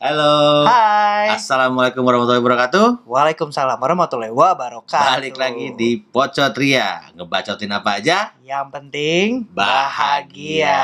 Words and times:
Halo. 0.00 0.64
Hai. 0.64 1.36
Assalamualaikum 1.36 2.00
warahmatullahi 2.00 2.40
wabarakatuh. 2.40 3.04
Waalaikumsalam 3.04 3.76
warahmatullahi 3.76 4.32
wabarakatuh. 4.32 4.96
Balik 4.96 5.36
lagi 5.36 5.76
di 5.76 6.00
Pocotria. 6.00 7.12
Ngebacotin 7.12 7.68
apa 7.68 8.00
aja? 8.00 8.32
Yang 8.40 8.66
penting 8.72 9.26
Bahagia. 9.52 10.80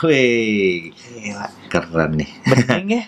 Wih, 0.00 0.96
Gila. 0.96 1.44
keren 1.68 2.16
nih. 2.16 2.30
Bening 2.48 2.88
ya. 2.88 3.02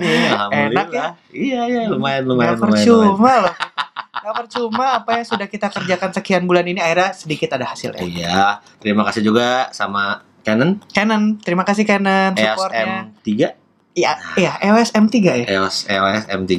Enak 0.72 0.88
ya? 0.88 1.08
Iya, 1.28 1.60
iya, 1.68 1.80
lumayan 1.92 2.24
lumayan 2.24 2.56
Gak 2.56 2.64
lumayan. 2.64 2.80
percuma 2.80 3.32
loh. 3.44 3.54
Gak 4.24 4.34
percuma 4.40 4.86
apa 5.04 5.20
yang 5.20 5.26
sudah 5.28 5.52
kita 5.52 5.68
kerjakan 5.68 6.16
sekian 6.16 6.48
bulan 6.48 6.64
ini 6.64 6.80
akhirnya 6.80 7.12
sedikit 7.12 7.52
ada 7.60 7.76
hasilnya. 7.76 8.00
Iya, 8.00 8.64
terima 8.80 9.04
kasih 9.04 9.20
juga 9.20 9.68
sama 9.76 10.24
Canon 10.40 10.80
Canon, 10.96 11.36
terima 11.44 11.68
kasih 11.68 11.84
Canon 11.84 12.32
EOS 12.32 12.56
supportnya. 12.56 13.12
M3, 13.20 13.65
Iya, 13.96 14.12
iya, 14.36 14.52
EOS 14.60 14.92
M3 14.92 15.16
ya. 15.24 15.44
EOS 15.56 15.88
EOS 15.88 16.28
M3. 16.28 16.52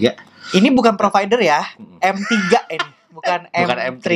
Ini 0.57 0.67
bukan 0.73 0.97
provider 0.97 1.37
ya, 1.37 1.61
M3 2.01 2.33
ini, 2.73 2.89
bukan, 3.13 3.39
Bukan 3.53 3.77
M3. 4.01 4.07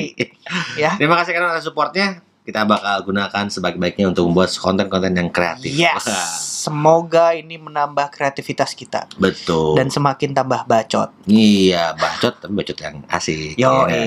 Ya. 0.74 0.98
Terima 0.98 1.14
kasih 1.22 1.38
karena 1.38 1.62
supportnya. 1.62 2.26
Kita 2.42 2.66
bakal 2.66 3.06
gunakan 3.06 3.46
sebaik-baiknya 3.54 4.10
untuk 4.10 4.26
membuat 4.26 4.50
konten-konten 4.58 5.14
yang 5.14 5.30
kreatif. 5.30 5.70
Yes. 5.70 6.02
Semoga 6.62 7.34
ini 7.34 7.58
menambah 7.58 8.08
kreativitas 8.08 8.72
kita 8.72 9.10
betul. 9.18 9.74
dan 9.74 9.90
semakin 9.90 10.30
tambah 10.30 10.62
bacot. 10.64 11.10
Iya, 11.26 11.98
bacot 11.98 12.38
tapi 12.38 12.54
bacot 12.54 12.78
yang 12.78 13.02
asik. 13.08 13.58
Yo, 13.58 13.90
ya. 13.90 14.06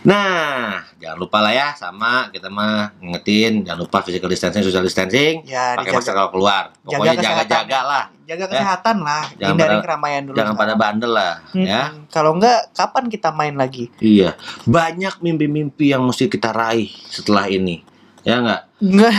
Nah, 0.00 0.80
jangan 0.96 1.18
lupa 1.18 1.38
lah 1.38 1.52
ya 1.52 1.68
sama 1.74 2.32
kita 2.32 2.48
mah 2.48 2.96
ngingetin 2.96 3.60
jangan 3.62 3.84
lupa 3.84 4.00
physical 4.00 4.26
distancing, 4.26 4.64
social 4.64 4.80
distancing, 4.80 5.44
ya 5.44 5.76
pakai 5.76 5.92
masker 5.92 6.16
kalau 6.16 6.32
keluar. 6.32 6.72
Pokoknya 6.80 7.12
jaga-jaga 7.14 7.80
lah, 7.84 8.04
jaga 8.24 8.44
kesehatan 8.48 8.96
lah, 8.98 9.22
Jangan 9.36 9.50
hindari 9.52 9.68
pada- 9.70 9.84
keramaian 9.84 10.22
dulu. 10.24 10.36
jangan 10.40 10.54
pada 10.56 10.74
bandel 10.74 11.12
lah, 11.12 11.34
Hmm, 11.52 11.62
ya. 11.62 11.82
Kalau 12.08 12.32
enggak, 12.32 12.72
kapan 12.72 13.04
kita 13.06 13.28
main 13.30 13.52
lagi? 13.52 13.92
Iya, 14.00 14.32
banyak 14.64 15.20
mimpi-mimpi 15.20 15.92
yang 15.92 16.00
mesti 16.02 16.26
kita 16.26 16.50
raih 16.50 16.88
setelah 17.04 17.46
ini. 17.46 17.84
Ya 18.22 18.38
nggak? 18.82 19.14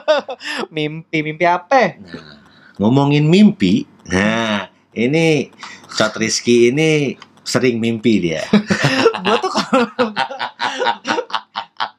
Mimpi, 0.74 1.18
mimpi 1.22 1.44
apa? 1.46 1.94
Nah, 1.94 2.26
ngomongin 2.76 3.24
mimpi, 3.24 3.86
nah 4.08 4.66
ini 4.90 5.46
Cot 5.86 6.18
Rizky 6.18 6.74
ini 6.74 7.14
sering 7.40 7.78
mimpi 7.78 8.18
dia. 8.18 8.42
gue 9.24 9.36
tuh 9.38 9.50
kalau 9.52 9.86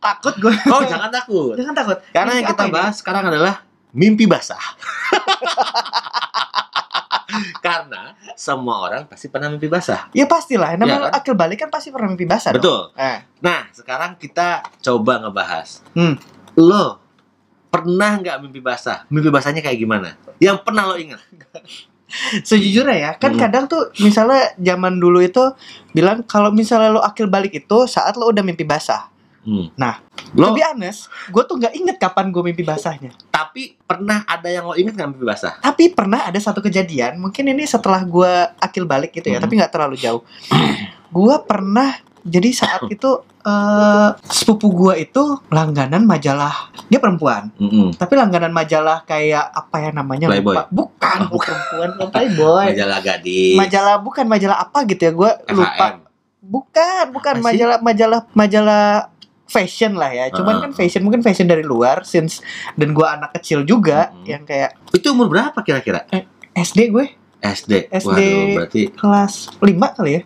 takut 0.04 0.36
gue. 0.38 0.54
Oh, 0.68 0.82
jangan 0.84 1.10
takut. 1.10 1.56
Jangan 1.56 1.74
takut. 1.74 1.98
Karena 2.12 2.32
Mimpi 2.34 2.42
yang 2.44 2.50
kita 2.52 2.62
apa 2.62 2.68
ini? 2.68 2.76
bahas 2.76 2.96
sekarang 3.00 3.24
adalah 3.28 3.56
mimpi 3.92 4.26
basah. 4.26 4.64
Karena 7.64 8.12
semua 8.36 8.84
orang 8.84 9.08
pasti 9.08 9.32
pernah 9.32 9.48
mimpi 9.48 9.72
basah. 9.72 10.12
Ya 10.12 10.28
pastilah. 10.28 10.76
Namanya 10.76 11.08
Iya 11.08 11.12
kan? 11.12 11.20
akil 11.24 11.36
balik 11.38 11.58
kan 11.64 11.70
pasti 11.72 11.88
pernah 11.94 12.12
mimpi 12.12 12.28
basah. 12.28 12.52
Betul. 12.52 12.92
Eh. 13.00 13.24
Nah, 13.40 13.72
sekarang 13.72 14.20
kita 14.20 14.68
coba 14.84 15.24
ngebahas. 15.24 15.80
Hmm. 15.96 16.20
Lo 16.56 17.00
pernah 17.68 18.18
nggak 18.18 18.38
mimpi 18.42 18.60
basah? 18.60 19.08
Mimpi 19.08 19.30
basahnya 19.30 19.60
kayak 19.60 19.80
gimana? 19.80 20.10
Yang 20.38 20.58
pernah 20.62 20.84
lo 20.86 20.96
ingat? 20.96 21.22
Sejujurnya 22.44 22.98
ya, 22.98 23.12
kan 23.16 23.32
Hmm. 23.32 23.40
kadang 23.40 23.66
tuh 23.66 23.88
misalnya 23.98 24.52
zaman 24.58 25.00
dulu 25.00 25.24
itu 25.24 25.40
bilang 25.92 26.20
kalau 26.22 26.52
misalnya 26.52 26.92
lo 26.92 27.00
akil 27.00 27.26
balik 27.26 27.56
itu 27.56 27.78
saat 27.88 28.20
lo 28.20 28.28
udah 28.28 28.44
mimpi 28.44 28.64
basah. 28.64 29.08
Hmm. 29.42 29.72
Nah, 29.74 29.98
Lo 30.32 30.52
be 30.52 30.62
honest, 30.62 31.10
gue 31.28 31.42
tuh 31.42 31.58
nggak 31.58 31.74
inget 31.74 31.98
kapan 31.98 32.30
gue 32.30 32.44
mimpi 32.44 32.62
basahnya. 32.62 33.10
tapi 33.28 33.74
pernah 33.82 34.22
ada 34.24 34.48
yang 34.48 34.64
lo 34.64 34.76
ingat 34.76 34.94
nggak 34.94 35.10
mimpi 35.10 35.26
basah? 35.26 35.58
Tapi 35.58 35.90
pernah 35.90 36.24
ada 36.24 36.38
satu 36.38 36.60
kejadian, 36.60 37.18
mungkin 37.18 37.48
ini 37.48 37.66
setelah 37.66 38.00
gue 38.02 38.32
akil 38.56 38.86
balik 38.86 39.12
gitu 39.12 39.28
ya, 39.28 39.40
Hmm. 39.40 39.44
tapi 39.44 39.58
nggak 39.58 39.72
terlalu 39.72 39.96
jauh. 39.98 40.22
gue 41.10 41.36
pernah, 41.42 41.96
jadi 42.22 42.50
saat 42.52 42.82
itu 42.86 43.10
eh 43.42 44.10
sepupu 44.24 44.70
gue 44.72 45.02
itu 45.02 45.24
langganan 45.48 46.04
majalah, 46.04 46.70
dia 46.86 46.98
perempuan, 46.98 47.50
Mm-mm. 47.56 47.94
tapi 47.94 48.14
langganan 48.14 48.50
majalah 48.50 49.02
kayak 49.02 49.50
apa 49.50 49.76
ya 49.80 49.90
namanya? 49.92 50.28
Playboy. 50.28 50.54
lupa. 50.54 50.64
Bukan, 50.70 51.18
Oh, 51.20 51.34
bukan 51.34 51.50
perempuan, 51.50 51.90
bukan 51.92 52.10
Playboy. 52.12 52.66
Majalah 52.70 53.00
gadis. 53.02 53.56
Majalah 53.56 53.96
bukan 53.98 54.26
majalah 54.26 54.58
apa 54.60 54.80
gitu 54.86 55.02
ya, 55.02 55.12
lupa. 55.12 55.32
FHM. 55.46 55.96
Bukan, 56.42 57.04
bukan 57.12 57.34
Apa 57.34 57.40
sih? 57.40 57.46
majalah 57.48 57.78
majalah 57.80 58.22
majalah 58.32 58.86
fashion 59.46 59.94
lah 59.94 60.10
ya. 60.10 60.26
Cuman 60.30 60.54
Ah. 60.56 60.62
kan 60.64 60.72
fashion 60.72 61.02
mungkin 61.02 61.20
fashion 61.20 61.46
dari 61.46 61.62
luar 61.62 62.02
since 62.02 62.40
dan 62.74 62.92
gua 62.92 63.16
anak 63.16 63.36
kecil 63.36 63.62
juga 63.62 64.10
Mm-mm. 64.10 64.26
yang 64.26 64.44
kayak 64.44 64.78
Itu 64.90 65.12
umur 65.12 65.28
berapa 65.28 65.58
kira-kira? 65.60 66.06
SD 66.52 66.90
gue 66.90 67.06
SD. 67.40 67.90
SD. 67.90 68.06
Waduh, 68.06 68.46
berarti 68.56 68.82
kelas 68.92 69.34
5 69.58 69.66
kali 69.92 70.12
ya. 70.12 70.22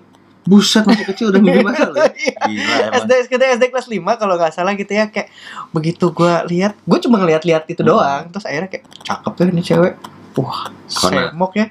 Buset 0.46 0.84
masih 0.84 1.06
kecil 1.06 1.26
udah 1.28 1.40
mimpi 1.40 1.62
basah 1.62 1.90
lo. 1.90 1.96
ya? 1.96 2.06
Iya. 2.16 2.38
Gila 2.40 2.74
emang. 2.88 2.94
SD 3.02 3.12
kita 3.28 3.44
SD 3.56 3.64
kelas 3.68 3.88
5 3.88 3.98
kalau 4.16 4.34
nggak 4.36 4.54
salah 4.54 4.74
gitu 4.74 4.90
ya 4.90 5.10
kayak 5.10 5.34
begitu 5.70 6.06
gua 6.10 6.46
lihat, 6.46 6.78
gue 6.80 7.00
cuma 7.00 7.18
ngeliat-lihat 7.18 7.66
itu 7.66 7.82
Hmm. 7.82 7.90
doang. 7.92 8.24
Terus 8.30 8.46
akhirnya 8.46 8.70
kayak 8.70 8.86
cakep 9.02 9.34
ya 9.34 9.44
ini 9.48 9.62
cewek. 9.64 9.94
Wah, 10.36 10.62
semok 10.86 11.52
ya. 11.56 11.66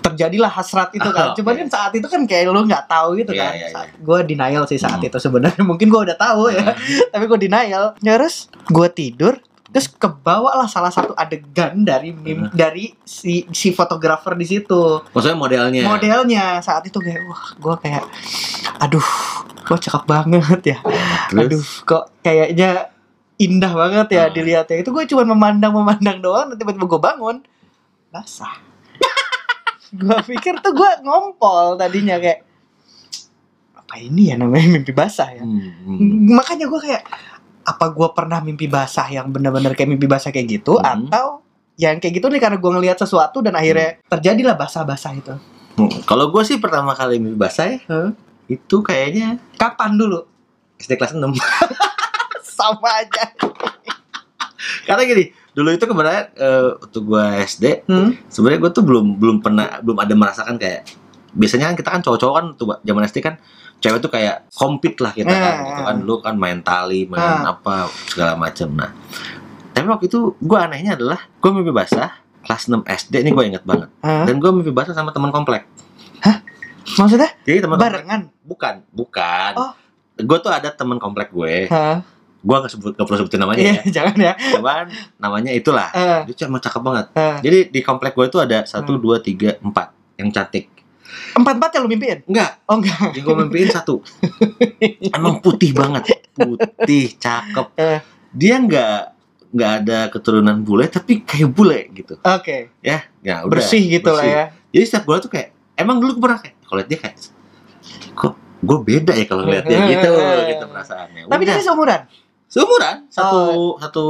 Terjadilah 0.00 0.48
hasrat 0.48 0.88
itu 0.90 1.04
kan. 1.04 1.26
Oh, 1.30 1.34
Cuman 1.38 1.52
oke. 1.52 1.60
kan 1.60 1.68
saat 1.68 1.92
itu 1.92 2.06
kan 2.06 2.24
kayak 2.24 2.48
lu 2.48 2.64
nggak 2.64 2.88
tahu 2.88 3.20
gitu 3.20 3.36
Iya, 3.36 3.42
kan. 3.42 3.52
iya, 3.52 3.66
iya. 3.68 3.82
Gue 4.00 4.18
denial 4.24 4.64
sih 4.64 4.80
saat 4.80 4.96
Hmm. 4.96 5.04
itu 5.04 5.18
sebenarnya. 5.18 5.60
Mungkin 5.70 5.86
gue 5.86 6.00
udah 6.02 6.16
tahu 6.16 6.48
ya. 6.48 6.72
tapi 7.06 7.24
gue 7.26 7.38
denial 7.38 7.92
terus 7.94 8.48
gue 8.64 8.88
tidur 8.88 9.36
terus 9.70 9.86
kebawa 9.88 10.54
lah 10.56 10.66
salah 10.66 10.88
satu 10.88 11.14
adegan 11.14 11.80
dari 11.80 12.10
mim, 12.10 12.44
Hmm. 12.44 12.52
dari 12.52 12.90
si 13.00 13.46
si 13.48 13.70
fotografer 13.70 14.34
di 14.34 14.44
situ 14.44 14.98
Maksudnya 15.08 15.36
modelnya. 15.36 15.82
modelnya 15.84 16.44
saat 16.58 16.82
itu 16.84 16.96
kayak 16.96 17.22
wah 17.22 17.44
gue 17.54 17.74
kayak 17.80 18.02
aduh 18.78 19.08
gue 19.62 19.78
cakep 19.78 20.04
banget 20.04 20.60
ya 20.66 20.78
Terus 21.28 21.46
aduh 21.46 21.64
kok 21.84 22.04
kayaknya 22.20 22.90
indah 23.36 23.72
banget 23.72 24.08
ya 24.10 24.24
Hmm. 24.24 24.34
dilihatnya 24.34 24.76
itu 24.76 24.90
gue 24.90 25.04
cuma 25.06 25.22
memandang 25.24 25.70
memandang 25.72 26.18
doang 26.18 26.50
tiba-tiba 26.52 26.86
gue 26.86 27.00
bangun 27.00 27.36
basah 28.10 28.58
gue 29.92 30.16
pikir 30.26 30.58
tuh 30.58 30.72
gue 30.72 30.90
ngompol 31.00 31.74
tadinya 31.74 32.16
kayak 32.16 32.42
apa 33.72 33.94
ini 33.98 34.30
ya 34.30 34.36
namanya 34.36 34.66
mimpi 34.68 34.90
basah 34.90 35.30
ya 35.30 35.40
Hmm, 35.40 35.62
hmm. 35.80 36.30
makanya 36.32 36.66
gue 36.66 36.80
kayak 36.80 37.02
apa 37.70 37.88
gue 37.88 38.08
pernah 38.10 38.38
mimpi 38.38 38.66
basah 38.66 39.06
yang 39.06 39.28
benar-benar 39.28 39.72
kayak 39.72 39.90
mimpi 39.90 40.04
basah 40.04 40.28
kayak 40.28 40.60
gitu 40.60 40.74
Hmm. 40.74 41.06
atau 41.06 41.40
yang 41.74 41.96
kayak 41.96 42.14
gitu 42.14 42.26
nih 42.26 42.38
karena 42.38 42.56
gue 42.56 42.70
ngelihat 42.70 42.96
sesuatu 42.96 43.40
dan 43.40 43.54
akhirnya 43.54 44.02
terjadilah 44.04 44.54
basah-basah 44.54 45.12
itu 45.14 45.34
Hmm, 45.70 45.88
Kalau 46.02 46.28
gue 46.28 46.42
sih 46.42 46.58
pertama 46.58 46.92
kali 46.92 47.16
mimpi 47.16 47.38
basah 47.38 47.64
ya, 47.66 47.78
Hah? 47.86 48.10
itu 48.46 48.76
kayaknya 48.80 49.38
kapan 49.54 49.94
dulu 49.94 50.26
SD 50.76 50.94
kelas 50.94 51.14
6. 51.14 51.24
sama 52.50 52.90
aja 52.96 53.24
Karena 54.86 55.02
gini, 55.02 55.24
dulu 55.50 55.70
itu 55.70 55.80
kebetulan 55.82 56.28
eh, 56.34 56.68
waktu 56.76 56.98
gue 57.00 57.24
SD, 57.46 57.64
hmm? 57.86 58.10
sebenarnya 58.26 58.60
gue 58.60 58.70
tuh 58.72 58.84
belum 58.84 59.06
belum 59.16 59.36
pernah 59.40 59.80
belum 59.80 59.96
ada 59.96 60.12
merasakan 60.12 60.56
kayak 60.56 60.84
biasanya 61.32 61.70
kan 61.70 61.76
kita 61.76 61.88
kan 61.90 62.00
cowok-cowok 62.00 62.34
kan 62.34 62.46
tuh 62.54 62.66
zaman 62.78 63.02
SD 63.04 63.18
kan 63.20 63.34
cewek 63.76 63.98
tuh 63.98 64.08
kayak 64.08 64.50
compete 64.50 64.98
lah 64.98 65.10
kita 65.10 65.28
kan 65.28 65.54
Eh. 65.54 65.66
gitu 65.66 65.82
kan. 65.82 65.96
dulu 65.98 66.14
kan 66.20 66.34
main 66.34 66.58
tali 66.60 67.04
main 67.04 67.20
Ah. 67.20 67.52
apa 67.52 67.86
segala 68.06 68.34
macam 68.34 68.68
nah 68.72 68.90
tapi 69.70 69.86
waktu 69.86 70.06
itu 70.06 70.34
gue 70.36 70.58
anehnya 70.58 70.92
adalah 70.92 71.20
gue 71.32 71.50
mimpi 71.50 71.70
basah 71.70 72.12
kelas 72.40 72.66
6 72.66 72.82
SD 72.84 73.14
ini 73.18 73.30
gue 73.30 73.44
inget 73.46 73.62
banget. 73.62 73.88
Hah? 73.98 74.24
dan 74.24 74.36
gue 74.36 74.50
mimpi 74.50 74.70
basah 74.70 74.92
sama 74.92 75.10
teman 75.10 75.30
komplek. 75.30 75.64
Maksudnya? 76.90 77.30
Jadi 77.40 77.58
teman 77.60 77.76
komplek 77.76 78.02
barengan? 78.02 78.20
Bukan 78.42 78.74
bukan. 78.90 79.52
Oh. 79.54 79.72
gue 80.16 80.38
tuh 80.38 80.50
ada 80.50 80.68
teman 80.70 80.96
komplek 80.96 81.30
gue. 81.30 81.68
Hah? 81.68 82.02
gue 82.40 82.56
nggak 82.56 82.72
sebut 82.72 82.92
nggak 82.92 83.04
perlu 83.04 83.18
sebutin 83.20 83.36
namanya 83.38 83.60
Iya, 83.60 83.72
ya. 83.74 83.80
jangan 84.00 84.16
ya. 84.18 84.32
Cuman 84.50 84.84
namanya 85.16 85.50
itulah. 85.50 85.92
Eh, 85.92 86.24
dia 86.26 86.34
cuma 86.40 86.56
cakep 86.56 86.80
banget. 86.80 87.06
Eh. 87.12 87.36
jadi 87.42 87.58
di 87.68 87.80
komplek 87.80 88.12
gue 88.12 88.26
itu 88.26 88.36
ada 88.36 88.64
satu 88.64 88.96
Hmm. 88.96 89.00
dua 89.00 89.16
tiga 89.18 89.60
empat 89.60 89.92
yang 90.16 90.28
cantik 90.30 90.72
empat 91.32 91.54
empat 91.56 91.70
yang 91.74 91.82
lu 91.84 91.90
mimpiin? 91.90 92.18
Enggak. 92.26 92.50
Oh 92.66 92.76
enggak. 92.78 92.98
Yang 93.14 93.24
gue 93.24 93.36
mimpiin 93.40 93.68
satu. 93.70 93.94
Emang 95.10 95.38
putih 95.38 95.70
banget. 95.72 96.04
Putih 96.32 97.14
cakep. 97.16 97.66
Eh. 97.80 97.98
dia 98.30 98.62
nggak 98.62 98.96
nggak 99.50 99.72
ada 99.82 99.98
keturunan 100.06 100.62
bule 100.62 100.86
tapi 100.86 101.26
kayak 101.26 101.50
bule 101.50 101.90
gitu. 101.90 102.14
Oke. 102.22 102.70
Ya 102.80 103.02
ya 103.20 103.42
udah. 103.42 103.58
Bersih 103.58 103.82
gitu 103.82 104.10
lah 104.10 104.22
bersih. 104.22 104.30
ya. 104.30 104.44
Jadi 104.70 104.84
setiap 104.86 105.04
gue 105.04 105.16
tuh 105.18 105.30
kayak 105.30 105.48
emang 105.74 105.98
dulu 105.98 106.14
gue 106.14 106.22
pernah 106.22 106.38
kayak 106.38 106.56
kalau 106.62 106.80
dia 106.86 106.98
kayak 106.98 107.16
kok 108.14 108.32
gue 108.60 108.78
beda 108.78 109.12
ya 109.16 109.24
kalau 109.26 109.42
ngeliat 109.42 109.64
dia 109.66 109.78
gitu 109.88 110.10
gitu 110.46 110.64
perasaannya. 110.64 111.22
Tapi 111.26 111.42
udah. 111.42 111.54
dia 111.54 111.64
seumuran? 111.64 112.00
Seumuran. 112.46 112.96
Satu 113.10 113.38
Oh. 113.50 113.72
satu 113.78 114.04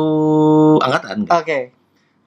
angkatan 0.80 1.24
oke. 1.24 1.58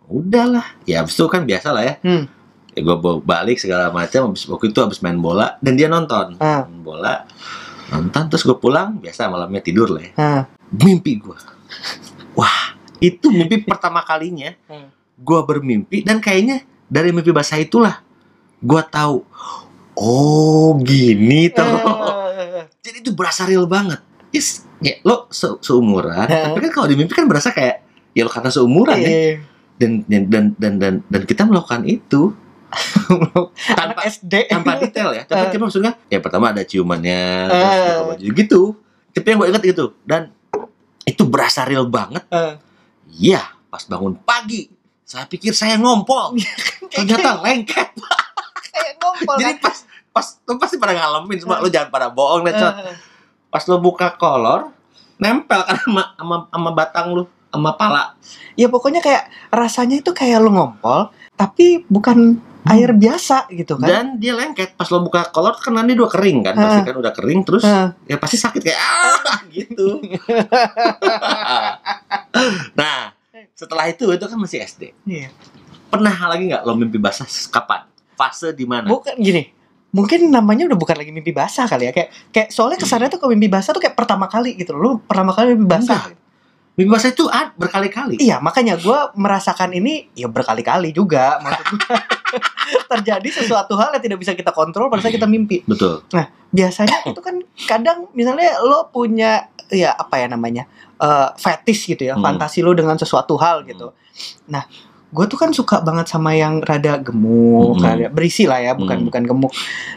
Udahlah. 0.03 0.65
Ya 0.83 1.01
abis 1.01 1.13
itu 1.13 1.25
kan 1.27 1.45
biasa 1.45 1.69
lah 1.71 1.83
ya. 1.85 1.93
Hmm. 2.01 2.25
Ya 2.73 2.81
gue 2.81 2.97
balik 3.21 3.57
segala 3.57 3.89
macam 3.89 4.29
abis 4.29 4.45
waktu 4.45 4.69
itu 4.69 4.79
abis 4.79 4.99
main 4.99 5.15
bola 5.15 5.55
dan 5.59 5.73
dia 5.73 5.87
nonton. 5.87 6.35
Ah. 6.37 6.65
main 6.65 6.81
bola 6.81 7.23
nonton 7.87 8.23
terus 8.27 8.43
gue 8.43 8.55
pulang 8.55 8.97
biasa 8.97 9.27
malamnya 9.27 9.61
tidur 9.61 9.89
lah 9.89 10.01
ya. 10.01 10.11
Ah. 10.15 10.41
mimpi 10.73 11.17
gue 11.17 11.37
wah 12.33 12.73
itu 12.97 13.29
mimpi 13.29 13.61
pertama 13.61 14.01
kalinya. 14.01 14.51
Hmm. 14.65 14.89
gue 15.13 15.39
bermimpi 15.39 16.01
dan 16.01 16.17
kayaknya 16.17 16.65
dari 16.85 17.09
mimpi 17.09 17.29
basah 17.29 17.55
itulah 17.55 18.01
gua 18.57 18.81
tahu 18.81 19.21
oh 19.93 20.73
gini 20.79 21.47
tuh 21.49 21.69
Eh, 22.33 22.65
jadi 22.81 22.97
itu 22.99 23.13
berasa 23.13 23.45
real 23.45 23.69
banget. 23.69 24.01
Is, 24.29 24.65
ya, 24.79 24.97
lo 25.01 25.29
se- 25.29 25.61
seumuran 25.61 26.25
Eh. 26.25 26.49
tapi 26.49 26.57
kan 26.59 26.71
kalau 26.73 26.87
di 26.87 26.97
mimpi 26.97 27.13
kan 27.13 27.29
berasa 27.29 27.53
kayak 27.53 27.85
ya 28.09 28.25
lo 28.25 28.31
karena 28.31 28.49
seumuran 28.49 28.97
ya. 28.97 29.05
Eh, 29.07 29.33
dan 29.75 30.01
dan 30.03 30.23
dan 30.25 30.43
dan 30.55 30.73
dan, 30.77 30.93
dan 31.05 31.21
kita 31.23 31.45
melakukan 31.45 31.85
itu 31.85 32.33
anak 32.73 33.95
tanpa 33.95 34.01
SD 34.05 34.33
tanpa 34.49 34.71
detail 34.77 35.09
ya. 35.13 35.23
Tapi 35.23 35.45
Eh. 35.47 35.51
cuma 35.53 35.69
maksudnya 35.69 35.93
ya 36.07 36.19
pertama 36.19 36.49
ada 36.49 36.61
ciumannya 36.61 37.21
terus 37.47 37.63
Eh. 37.63 37.81
buka 37.85 38.03
baju 38.09 38.27
gitu. 38.33 38.61
Tapi 39.13 39.27
yang 39.29 39.37
gue 39.37 39.47
inget 39.49 39.63
gitu 39.63 39.85
dan 40.03 40.33
itu 41.03 41.23
berasa 41.23 41.63
real 41.63 41.85
banget. 41.85 42.23
Eh, 42.29 42.53
iya 43.19 43.41
pas 43.67 43.83
bangun 43.85 44.17
pagi 44.17 44.69
saya 45.03 45.25
pikir 45.25 45.53
saya 45.53 45.77
ngompol. 45.77 46.33
Ternyata 46.93 47.41
lengket. 47.41 47.89
kayak 48.65 48.93
ngompol 48.97 49.35
jadi 49.37 49.53
kan? 49.57 49.69
pas 49.69 49.77
pas 50.09 50.27
lo 50.45 50.57
pasti 50.57 50.75
pada 50.77 50.93
ngalamin 50.93 51.37
semua 51.37 51.57
lo 51.57 51.69
jangan 51.69 51.89
pada 51.89 52.07
bohong 52.09 52.41
deh. 52.43 52.53
Eh, 52.53 52.97
pas 53.49 53.63
lo 53.65 53.77
buka 53.77 54.13
kolor 54.13 54.73
nempel 55.15 55.61
kan 55.61 55.77
sama 55.77 56.03
sama, 56.17 56.35
sama 56.49 56.69
batang 56.73 57.13
lu 57.13 57.23
sama 57.49 57.77
pala. 57.77 58.17
Ya 58.57 58.65
pokoknya 58.65 58.97
kayak 58.97 59.29
rasanya 59.49 60.01
itu 60.01 60.09
kayak 60.09 60.41
lu 60.41 60.49
ngompol 60.49 61.13
tapi 61.33 61.85
bukan 61.85 62.41
air 62.63 62.89
biasa 62.95 63.51
gitu 63.51 63.75
kan. 63.75 63.87
Dan 63.87 64.05
dia 64.19 64.33
lengket. 64.35 64.79
Pas 64.79 64.87
lo 64.87 65.03
buka 65.03 65.27
kolor 65.29 65.59
kan 65.59 65.75
nanti 65.75 65.95
udah 65.95 66.11
kering 66.11 66.39
kan. 66.47 66.55
Pasti 66.55 66.81
kan 66.87 66.95
udah 66.95 67.13
kering 67.13 67.41
terus 67.43 67.63
Eh, 67.63 67.87
ya 68.07 68.17
pasti 68.19 68.37
sakit 68.39 68.61
kayak 68.63 68.79
ah 68.79 69.39
gitu. 69.55 69.87
Nah 72.79 73.13
setelah 73.53 73.85
itu 73.85 74.09
itu 74.09 74.25
kan 74.25 74.37
masih 74.41 74.65
SD 74.65 74.97
iya. 75.05 75.29
pernah 75.87 76.11
lagi 76.25 76.49
nggak 76.49 76.65
lo 76.65 76.73
mimpi 76.73 76.97
basah 76.97 77.29
kapan? 77.53 77.85
Fase 78.17 78.49
di 78.53 78.65
mana? 78.65 78.89
Bukan 78.89 79.13
gini. 79.21 79.45
Mungkin 79.93 80.33
namanya 80.33 80.65
udah 80.65 80.77
bukan 80.77 80.97
lagi 80.97 81.13
mimpi 81.13 81.29
basah 81.29 81.69
kali 81.69 81.85
ya. 81.85 81.91
Kayak 81.93 82.09
kayak 82.33 82.49
soalnya 82.49 82.81
kesannya 82.81 83.13
tuh 83.13 83.21
kalau 83.21 83.37
mimpi 83.37 83.53
basah 83.53 83.77
tuh 83.77 83.81
kayak 83.81 83.93
pertama 83.93 84.25
kali 84.25 84.57
gitu. 84.57 84.73
Lu 84.73 84.97
pertama 85.05 85.37
kali 85.37 85.53
mimpi 85.53 85.69
basah 85.69 86.09
mimpi 86.73 86.89
basah 86.89 87.09
itu 87.09 87.25
ah, 87.27 87.53
berkali-kali 87.53 88.17
iya 88.17 88.37
makanya 88.37 88.75
gue 88.75 88.99
merasakan 89.13 89.71
ini 89.71 90.09
ya 90.13 90.25
berkali-kali 90.25 90.89
juga 90.89 91.37
maksud 91.39 91.65
gua 91.71 91.97
terjadi 92.91 93.29
sesuatu 93.31 93.73
hal 93.75 93.93
yang 93.93 94.03
tidak 94.03 94.17
bisa 94.17 94.33
kita 94.33 94.49
kontrol 94.49 94.89
pada 94.89 95.01
saat 95.01 95.13
kita 95.13 95.25
mimpi 95.25 95.61
betul 95.63 96.01
biasanya 96.49 97.05
itu 97.05 97.19
kan 97.19 97.37
kadang 97.65 98.09
misalnya 98.11 98.57
lo 98.59 98.89
punya 98.89 99.49
ya 99.69 99.89
apa 99.91 100.17
ya 100.17 100.27
namanya 100.27 100.65
eh 100.95 101.29
fetish 101.35 101.89
gitu 101.89 102.05
ya 102.05 102.13
Hmm. 102.13 102.25
fantasi 102.25 102.61
lo 102.61 102.73
dengan 102.73 102.97
sesuatu 102.97 103.37
hal 103.37 103.65
gitu 103.65 103.93
nah 104.45 104.65
gue 105.09 105.25
tuh 105.27 105.37
kan 105.37 105.53
suka 105.53 105.77
banget 105.77 106.09
sama 106.09 106.33
yang 106.33 106.57
rada 106.59 106.97
gemuk 106.97 107.77
Hmm. 107.77 107.85
rada 107.85 108.07
berisi 108.09 108.49
lah 108.49 108.57
ya 108.57 108.73
bukan 108.73 108.97
Hmm. 108.97 109.07
bukan 109.09 109.23
gemuk 109.23 109.53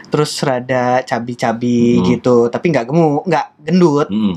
terus 0.09 0.29
rada 0.41 1.01
cabi-cabi 1.01 1.97
Hmm. 1.97 2.05
gitu 2.07 2.49
tapi 2.49 2.69
nggak 2.69 2.85
gemuk 2.85 3.25
nggak 3.25 3.45
gendut 3.65 4.07
Mm. 4.09 4.35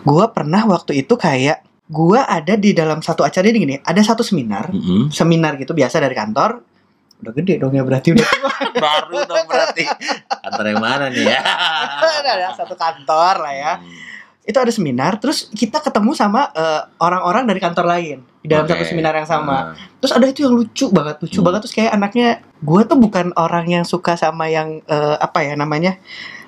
Gue 0.00 0.24
pernah 0.28 0.62
waktu 0.64 0.98
itu 0.98 1.14
kayak 1.14 1.60
gue 1.84 2.16
ada 2.18 2.54
di 2.54 2.72
dalam 2.72 2.98
satu 2.98 3.20
acara 3.20 3.44
ini 3.44 3.58
gini 3.58 3.76
ada 3.78 4.00
satu 4.00 4.20
seminar 4.20 4.68
Mm-mm. 4.68 5.08
seminar 5.08 5.54
gitu 5.56 5.72
biasa 5.72 5.98
dari 5.98 6.12
kantor 6.12 6.62
udah 7.18 7.32
gede 7.32 7.54
dong 7.56 7.70
ya 7.70 7.82
berarti 7.82 8.10
udah 8.10 8.24
tua 8.24 8.50
baru 8.82 9.18
dong 9.22 9.46
berarti 9.46 9.84
kantor 10.40 10.64
yang 10.66 10.80
mana 10.80 11.04
nih 11.06 11.24
ya 11.28 11.40
ada 12.24 12.50
satu 12.52 12.74
kantor 12.74 13.34
lah 13.40 13.54
ya 13.54 13.72
Hmm. 13.78 13.94
itu 14.42 14.58
ada 14.58 14.74
seminar 14.74 15.12
terus 15.16 15.46
kita 15.48 15.78
ketemu 15.78 16.12
sama 16.12 16.50
eh, 16.50 16.82
orang-orang 16.98 17.46
dari 17.46 17.62
kantor 17.62 17.86
lain 17.86 18.18
di 18.36 18.50
dalam 18.50 18.66
Oke. 18.66 18.74
satu 18.74 18.84
seminar 18.84 19.14
yang 19.14 19.22
sama 19.24 19.54
Ah. 19.54 19.64
terus 19.96 20.10
ada 20.10 20.26
itu 20.26 20.42
yang 20.42 20.50
lucu 20.50 20.90
banget 20.90 21.22
lucu 21.22 21.38
Hmm. 21.38 21.46
banget 21.46 21.60
terus 21.62 21.74
kayak 21.76 21.92
anaknya 21.92 22.28
gue 22.58 22.80
tuh 22.82 22.98
bukan 22.98 23.30
orang 23.36 23.70
yang 23.70 23.84
suka 23.84 24.18
sama 24.18 24.50
yang 24.50 24.82
eh, 24.82 25.16
apa 25.16 25.46
ya 25.46 25.54
namanya 25.54 25.94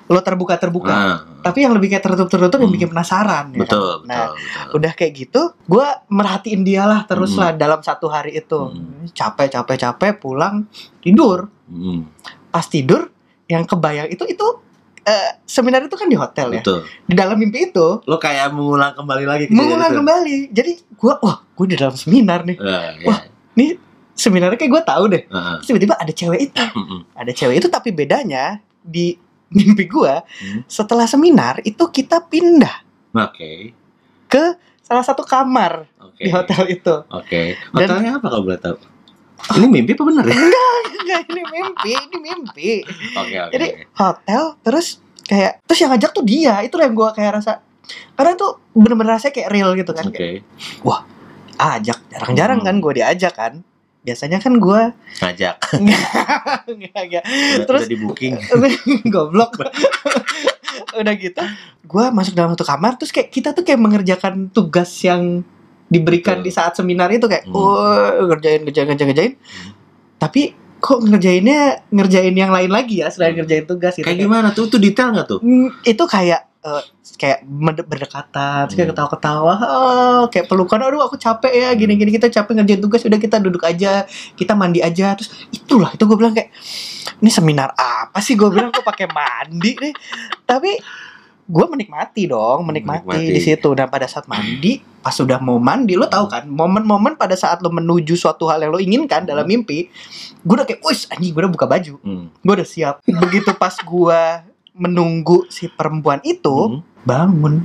lo 0.05 0.21
terbuka 0.21 0.53
terbuka 0.55 0.93
Ah. 0.93 1.17
tapi 1.41 1.65
yang 1.65 1.73
lebih 1.73 1.89
kayak 1.89 2.05
tertutup 2.05 2.29
tertutup 2.29 2.61
yang 2.61 2.69
Hmm. 2.69 2.77
bikin 2.77 2.89
penasaran 2.89 3.45
ya 3.49 3.57
kan? 3.57 3.61
betul 3.65 3.91
betul 4.01 4.05
nah 4.05 4.25
betul 4.29 4.73
udah 4.77 4.91
kayak 4.93 5.13
gitu 5.15 5.41
gue 5.65 5.87
merhatiin 6.07 6.61
dia 6.61 6.83
lah 6.85 7.01
terus 7.03 7.33
Hmm. 7.33 7.41
lah 7.41 7.51
dalam 7.51 7.81
satu 7.81 8.05
hari 8.05 8.35
itu 8.35 8.59
Hmm. 8.69 9.09
capek 9.09 9.49
capek 9.51 9.77
capek 9.81 10.11
pulang 10.15 10.69
tidur 10.99 11.49
Mm. 11.65 12.05
pas 12.47 12.61
tidur 12.61 13.09
yang 13.45 13.65
kebayang 13.65 14.05
itu 14.07 14.21
itu 14.23 14.45
eh, 15.01 15.41
seminar 15.41 15.81
itu 15.81 15.93
kan 15.93 16.05
di 16.05 16.13
hotel 16.13 16.49
ya 16.51 16.61
betul 16.61 16.85
di 17.05 17.13
dalam 17.13 17.37
mimpi 17.37 17.69
itu 17.69 17.87
lo 18.01 18.17
kayak 18.17 18.49
mengulang 18.49 18.93
kembali 18.93 19.25
lagi 19.25 19.43
mengulang 19.49 19.89
itu. 19.89 19.97
kembali 19.97 20.35
jadi 20.49 20.71
gue 20.77 21.13
wah 21.19 21.41
gue 21.43 21.65
di 21.65 21.75
dalam 21.75 21.93
seminar 21.93 22.41
nih 22.41 22.57
Ah, 22.57 22.93
ya. 22.95 23.05
Wah. 23.05 23.19
seminarnya 24.15 24.55
kayak 24.55 24.71
gue 24.71 24.83
tahu 24.87 25.03
deh 25.11 25.23
ah. 25.27 25.59
Terus 25.59 25.67
tiba-tiba 25.67 25.95
ada 25.99 26.09
cewek 26.09 26.39
itu 26.41 26.63
Mm-mm. 26.63 26.99
ada 27.13 27.31
cewek 27.35 27.55
itu 27.59 27.67
tapi 27.67 27.91
bedanya 27.91 28.57
di 28.79 29.17
mimpi 29.47 29.85
gue 29.85 30.13
Hmm. 30.21 30.61
setelah 30.65 31.05
seminar 31.05 31.61
itu 31.61 31.83
kita 31.87 32.21
pindah 32.21 32.81
oke. 33.11 33.51
salah 34.81 35.01
satu 35.01 35.21
kamar 35.21 35.89
oke. 35.97 36.19
di 36.19 36.29
hotel 36.29 36.61
itu. 36.69 36.93
Oke. 37.09 37.57
Dan- 37.71 37.89
hotelnya 37.89 38.11
apa 38.17 38.27
kalau 38.27 38.43
boleh 38.43 38.59
tahu? 38.59 38.77
Ini 39.55 39.65
mimpi 39.65 39.91
apa 39.93 40.03
bener 40.03 40.25
ya? 40.25 40.35
Enggak 40.35 41.21
ini 41.27 41.41
mimpi 41.43 41.91
ini 41.91 42.17
mimpi. 42.19 42.71
Oke 43.13 43.35
oke 43.39 43.51
Jadi, 43.51 43.67
oke. 43.67 43.81
hotel 43.95 44.41
terus 44.61 44.87
kayak 45.21 45.61
terus 45.63 45.79
yang 45.79 45.89
ngajak 45.89 46.11
tuh 46.11 46.21
dia 46.21 46.61
itu 46.61 46.75
yang 46.75 46.93
gue 46.93 47.09
kayak 47.11 47.31
rasa 47.35 47.61
karena 48.13 48.31
itu 48.33 48.47
bener-bener 48.73 49.11
rasanya 49.13 49.33
kayak 49.33 49.49
real 49.49 49.69
gitu 49.73 49.91
kan. 49.91 50.05
Oke. 50.05 50.17
Kayak, 50.41 51.01
ajak 51.55 51.97
jarang-jarang 52.09 52.59
Hmm. 52.59 52.67
kan 52.67 52.75
gue 52.77 52.93
diajak 52.93 53.33
kan 53.33 53.53
biasanya 54.05 54.37
kan 54.37 54.53
gue 54.55 54.81
ngajak 55.17 55.55
nggak 56.69 57.03
nggak 57.03 57.23
Terus- 57.65 57.83
udah 57.83 57.89
di 57.89 57.97
booking 57.97 58.33
goblok 59.13 59.57
udah 60.99 61.13
gitu 61.15 61.41
gue 61.83 62.05
masuk 62.09 62.33
dalam 62.33 62.53
satu 62.53 62.63
kamar 62.63 62.95
terus 62.95 63.09
kayak 63.09 63.29
kita 63.29 63.51
tuh 63.51 63.61
kayak 63.61 63.77
mengerjakan 63.77 64.47
tugas 64.49 64.93
yang 65.01 65.41
diberikan 65.85 66.39
Betul. 66.39 66.45
di 66.45 66.51
saat 66.51 66.73
seminar 66.73 67.09
itu 67.09 67.25
kayak 67.25 67.45
Hmm. 67.45 67.55
oh 67.55 67.99
ngerjain 68.27 68.61
ngerjain 68.61 68.85
ngerjain 68.87 69.07
ngerjain 69.07 69.33
Hmm. 69.35 69.71
tapi 70.17 70.41
kok 70.77 70.99
ngerjainnya 70.99 71.59
ngerjain 71.89 72.31
yang 72.31 72.49
lain 72.49 72.69
lagi 72.69 73.01
ya 73.01 73.09
selain 73.09 73.33
Hmm. 73.33 73.41
ngerjain 73.41 73.65
tugas 73.65 73.93
gitu 73.93 74.05
kayak 74.05 74.19
gimana 74.19 74.49
tuh 74.51 74.65
tuh 74.65 74.77
detail 74.77 75.09
nggak 75.09 75.27
tuh 75.27 75.39
Hmm, 75.39 75.73
itu 75.81 76.03
kayak 76.05 76.54
eh, 76.65 76.81
kayak 77.15 77.45
berdekatan, 77.85 78.65
terus 78.65 78.75
kayak 78.75 78.89
Hmm. 78.89 78.97
ketawa-ketawa, 78.97 79.53
oh, 79.61 80.23
kayak 80.27 80.49
pelukan, 80.49 80.81
aduh 80.81 81.05
aku 81.05 81.15
capek 81.15 81.53
ya, 81.53 81.69
gini-gini 81.71 82.09
kita 82.11 82.27
capek 82.27 82.57
ngerjain 82.57 82.81
tugas, 82.81 83.05
udah 83.05 83.15
kita 83.15 83.37
duduk 83.37 83.63
aja, 83.63 84.03
kita 84.33 84.51
mandi 84.51 84.81
aja, 84.81 85.13
terus 85.13 85.29
itulah 85.49 85.93
itu 85.93 86.03
gue 86.03 86.17
bilang 86.17 86.33
kayak 86.33 86.49
ini 87.15 87.29
seminar 87.29 87.71
apa 87.71 88.17
sih 88.19 88.33
gue 88.33 88.49
bilang 88.49 88.73
gue 88.73 88.81
pakai 88.81 89.05
mandi 89.07 89.77
nih, 89.77 89.93
tapi 90.43 90.75
gue 91.45 91.65
menikmati 91.69 92.25
dong, 92.25 92.65
menikmati, 92.65 93.05
Menikmati. 93.05 93.37
di 93.37 93.39
situ 93.39 93.69
dan 93.71 93.85
pada 93.85 94.09
saat 94.09 94.25
mandi, 94.25 94.81
pas 94.99 95.13
sudah 95.13 95.37
mau 95.37 95.61
mandi, 95.61 95.93
lo 95.93 96.09
tahu 96.09 96.25
kan, 96.25 96.43
momen-momen 96.43 97.13
pada 97.13 97.37
saat 97.37 97.61
lo 97.61 97.69
menuju 97.69 98.17
suatu 98.17 98.49
hal 98.49 98.65
yang 98.65 98.73
lo 98.73 98.81
inginkan 98.81 99.23
dalam 99.23 99.45
mimpi, 99.45 99.85
gue 100.41 100.53
udah 100.57 100.65
kayak, 100.65 100.81
wis 100.81 101.05
anjing 101.07 101.29
gue 101.29 101.41
udah 101.45 101.53
buka 101.53 101.69
baju, 101.69 102.01
Hmm. 102.01 102.33
gue 102.33 102.53
udah 102.57 102.65
siap. 102.65 103.05
Begitu 103.05 103.53
pas 103.53 103.77
gue 103.77 104.21
menunggu 104.75 105.47
si 105.47 105.67
perempuan 105.67 106.19
itu 106.21 106.67
Hmm. 106.69 106.81
bangun, 107.01 107.63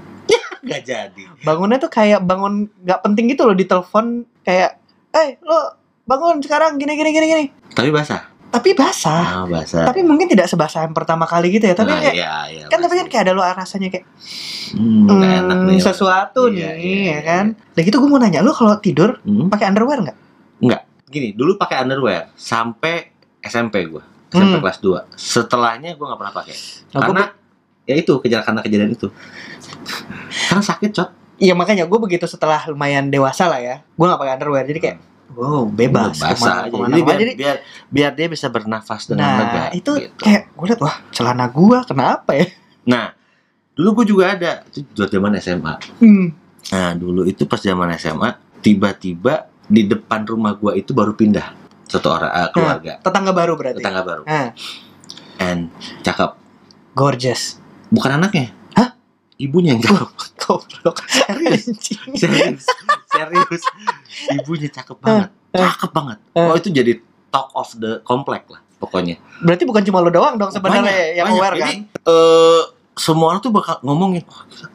nggak 0.60 0.82
jadi 0.82 1.22
bangunnya 1.40 1.78
tuh 1.78 1.88
kayak 1.88 2.20
bangun 2.20 2.68
nggak 2.78 3.00
penting 3.00 3.28
gitu 3.28 3.44
loh 3.44 3.52
di 3.52 3.64
telepon 3.64 4.22
kayak, 4.40 4.76
eh 5.10 5.40
lo 5.40 5.74
bangun 6.02 6.38
sekarang 6.38 6.76
gini 6.76 6.94
gini 6.94 7.10
gini 7.10 7.26
gini. 7.26 7.44
tapi 7.70 7.90
basah 7.90 8.28
Tapi 8.50 8.74
basah. 8.74 9.22
ah 9.22 9.46
basah 9.46 9.86
Tapi 9.86 10.02
mungkin 10.02 10.26
tidak 10.26 10.50
sebasah 10.50 10.82
yang 10.82 10.90
pertama 10.90 11.22
kali 11.22 11.54
gitu 11.54 11.70
ya. 11.70 11.74
Tapi 11.74 11.86
Nah, 11.86 12.02
kayak, 12.02 12.14
iya, 12.18 12.34
iya, 12.50 12.64
kan 12.66 12.82
tapi 12.82 12.98
kan 12.98 13.06
kayak 13.06 13.22
ada 13.22 13.32
lo 13.32 13.46
rasanya 13.46 13.94
kayak 13.94 14.02
hmm, 14.74 15.06
nggak 15.06 15.30
hmm, 15.30 15.40
enak 15.46 15.58
nih 15.70 15.78
sesuatu 15.78 16.50
Iya, 16.50 16.74
nih 16.74 16.82
iya, 16.82 16.90
ya 16.90 16.98
iya. 16.98 17.18
kan. 17.22 17.44
Dan 17.54 17.80
gitu 17.80 18.02
gue 18.02 18.10
mau 18.10 18.18
nanya 18.18 18.42
lo 18.42 18.50
kalau 18.50 18.74
tidur 18.76 19.22
Hmm. 19.22 19.46
pakai 19.46 19.70
underwear 19.70 20.02
nggak? 20.02 20.18
gini 21.06 21.34
dulu 21.34 21.54
pakai 21.54 21.82
underwear 21.82 22.30
sampai 22.34 23.10
SMP 23.38 23.82
gue 23.86 24.02
SMP 24.30 24.46
Hmm. 24.52 24.62
kelas 24.62 24.78
2 24.78 25.10
setelahnya 25.12 25.90
gue 25.92 26.04
nggak 26.04 26.16
pernah 26.16 26.34
pakai. 26.34 26.54
Nah, 26.88 26.98
gua 26.98 27.02
karena 27.04 27.24
ya 27.82 27.94
itu 27.96 28.12
kejar 28.16 28.40
karena 28.40 28.60
kejadian 28.60 28.90
itu. 28.90 29.08
Karena 30.46 30.62
sakit 30.62 30.90
cot 30.92 31.10
Iya 31.36 31.56
makanya 31.56 31.84
gue 31.84 31.98
begitu 31.98 32.24
setelah 32.24 32.60
lumayan 32.66 33.08
dewasa 33.08 33.48
lah 33.48 33.56
ya, 33.58 33.76
gue 33.80 34.04
nggak 34.04 34.18
pakai 34.18 34.32
underwear. 34.34 34.60
Jadi 34.62 34.76
kayak 34.78 34.96
wow 35.30 35.64
bebas 35.64 36.12
basah 36.14 36.36
kemana- 36.36 36.60
aja. 36.60 36.70
kemana- 36.70 36.90
jadi 36.90 37.00
biar, 37.02 37.16
jadi 37.16 37.32
biar 37.34 37.56
biar 37.88 38.10
dia 38.12 38.26
bisa 38.28 38.46
bernafas 38.46 39.02
dengan 39.06 39.30
lega 39.36 39.46
nah 39.56 39.68
itu 39.70 39.92
gitu. 39.96 40.20
kayak 40.20 40.42
gue 40.50 40.66
liat 40.66 40.80
wah 40.80 40.96
celana 41.08 41.46
gue 41.46 41.78
kenapa 41.86 42.30
ya? 42.34 42.46
nah 42.82 43.14
dulu 43.72 44.02
gue 44.02 44.06
juga 44.10 44.24
ada. 44.28 44.52
Itu 44.68 44.84
buat 44.92 45.08
zaman 45.08 45.32
SMA 45.38 45.74
Hmm. 45.96 46.26
nah 46.68 46.90
dulu 46.92 47.24
itu 47.24 47.46
pas 47.46 47.58
zaman 47.58 47.88
SMA 47.94 48.28
tiba-tiba 48.60 49.34
di 49.64 49.86
depan 49.86 50.22
rumah 50.24 50.52
gue 50.52 50.76
itu 50.76 50.90
baru 50.90 51.14
pindah 51.14 51.56
satu 51.90 52.08
orang 52.08 52.30
eh, 52.30 52.48
keluarga 52.50 52.92
Tetangga 53.00 53.32
baru 53.32 53.52
berarti. 53.54 53.78
tetangga 53.78 54.02
baru 54.02 54.22
Ah, 54.24 54.54
and 55.38 55.68
cakep 56.00 56.38
gorgeous. 56.92 57.58
bukan 57.88 58.16
anaknya 58.16 58.54
Hah? 58.72 58.94
ibunya 59.36 59.74
yang 59.74 59.82
cakep 59.82 60.08
Goblok. 60.40 60.98
Serius? 61.06 61.66
Serius 62.12 62.64
serius 63.06 63.62
ibunya 64.32 64.66
cakep 64.68 64.96
banget 64.96 65.30
Eh. 65.50 65.58
cakep 65.58 65.90
banget 65.90 66.18
oh 66.32 66.54
itu 66.54 66.68
jadi 66.68 66.92
talk 67.28 67.50
of 67.52 67.70
the 67.76 67.98
complex 68.00 68.46
lah 68.46 68.62
pokoknya 68.76 69.18
Berarti 69.40 69.62
bukan 69.62 69.82
cuma 69.82 69.98
lo 69.98 70.08
doang 70.08 70.34
dong 70.36 70.48
sebenarnya 70.48 70.82
Banyak, 70.84 71.08
yang 71.12 71.26
banyak. 71.28 71.36
aware 71.36 71.56
kan? 71.56 71.74
eh, 72.00 72.62
semua 72.92 73.26
orang 73.28 73.40
tuh 73.40 73.50
bakal 73.50 73.78
ngomongin 73.80 74.22
"Wah, 74.24 74.42
gila. 74.46 74.68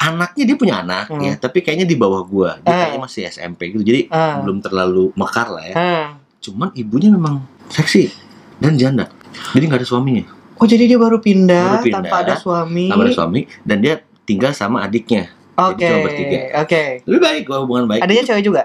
anaknya 0.00 0.44
dia 0.44 0.56
punya 0.56 0.74
anak 0.78 1.06
Hmm. 1.06 1.20
ya 1.20 1.34
tapi 1.36 1.58
kayaknya 1.58 1.84
di 1.84 1.94
bawah 1.94 2.22
gua 2.22 2.56
dia 2.56 2.66
Ah. 2.66 2.76
kayaknya 2.86 3.00
masih 3.02 3.22
SMP 3.26 3.68
gitu 3.70 3.82
jadi 3.82 4.06
Ah. 4.08 4.40
belum 4.40 4.60
terlalu 4.60 5.10
mekar 5.14 5.48
lah 5.48 5.64
ya 5.64 5.74
Ah. 5.74 6.06
Cuman 6.40 6.70
ibunya 6.72 7.08
memang 7.08 7.42
seksi 7.66 8.08
dan 8.56 8.74
janda 8.74 9.06
jadi 9.52 9.64
nggak 9.64 9.80
ada 9.80 9.88
suaminya 9.88 10.24
Oh 10.58 10.66
jadi 10.66 10.90
dia 10.90 10.98
baru 10.98 11.22
pindah, 11.22 11.78
Baru 11.78 11.86
pindah, 11.86 12.02
tanpa 12.02 12.16
ada 12.18 12.34
suami. 12.34 12.90
nggak 12.90 12.98
ada 13.00 13.14
suami 13.14 13.40
dan 13.62 13.78
dia 13.78 13.94
tinggal 14.24 14.50
sama 14.50 14.82
adiknya 14.82 15.30
Oke, 15.54 15.86
bertiga. 15.86 16.38
oke. 16.58 16.82
lebih 17.04 17.20
baik 17.20 17.42
gua 17.44 17.62
hubungan 17.62 17.86
baik 17.86 18.02
Adanya 18.02 18.22
cewek 18.24 18.42
juga. 18.42 18.62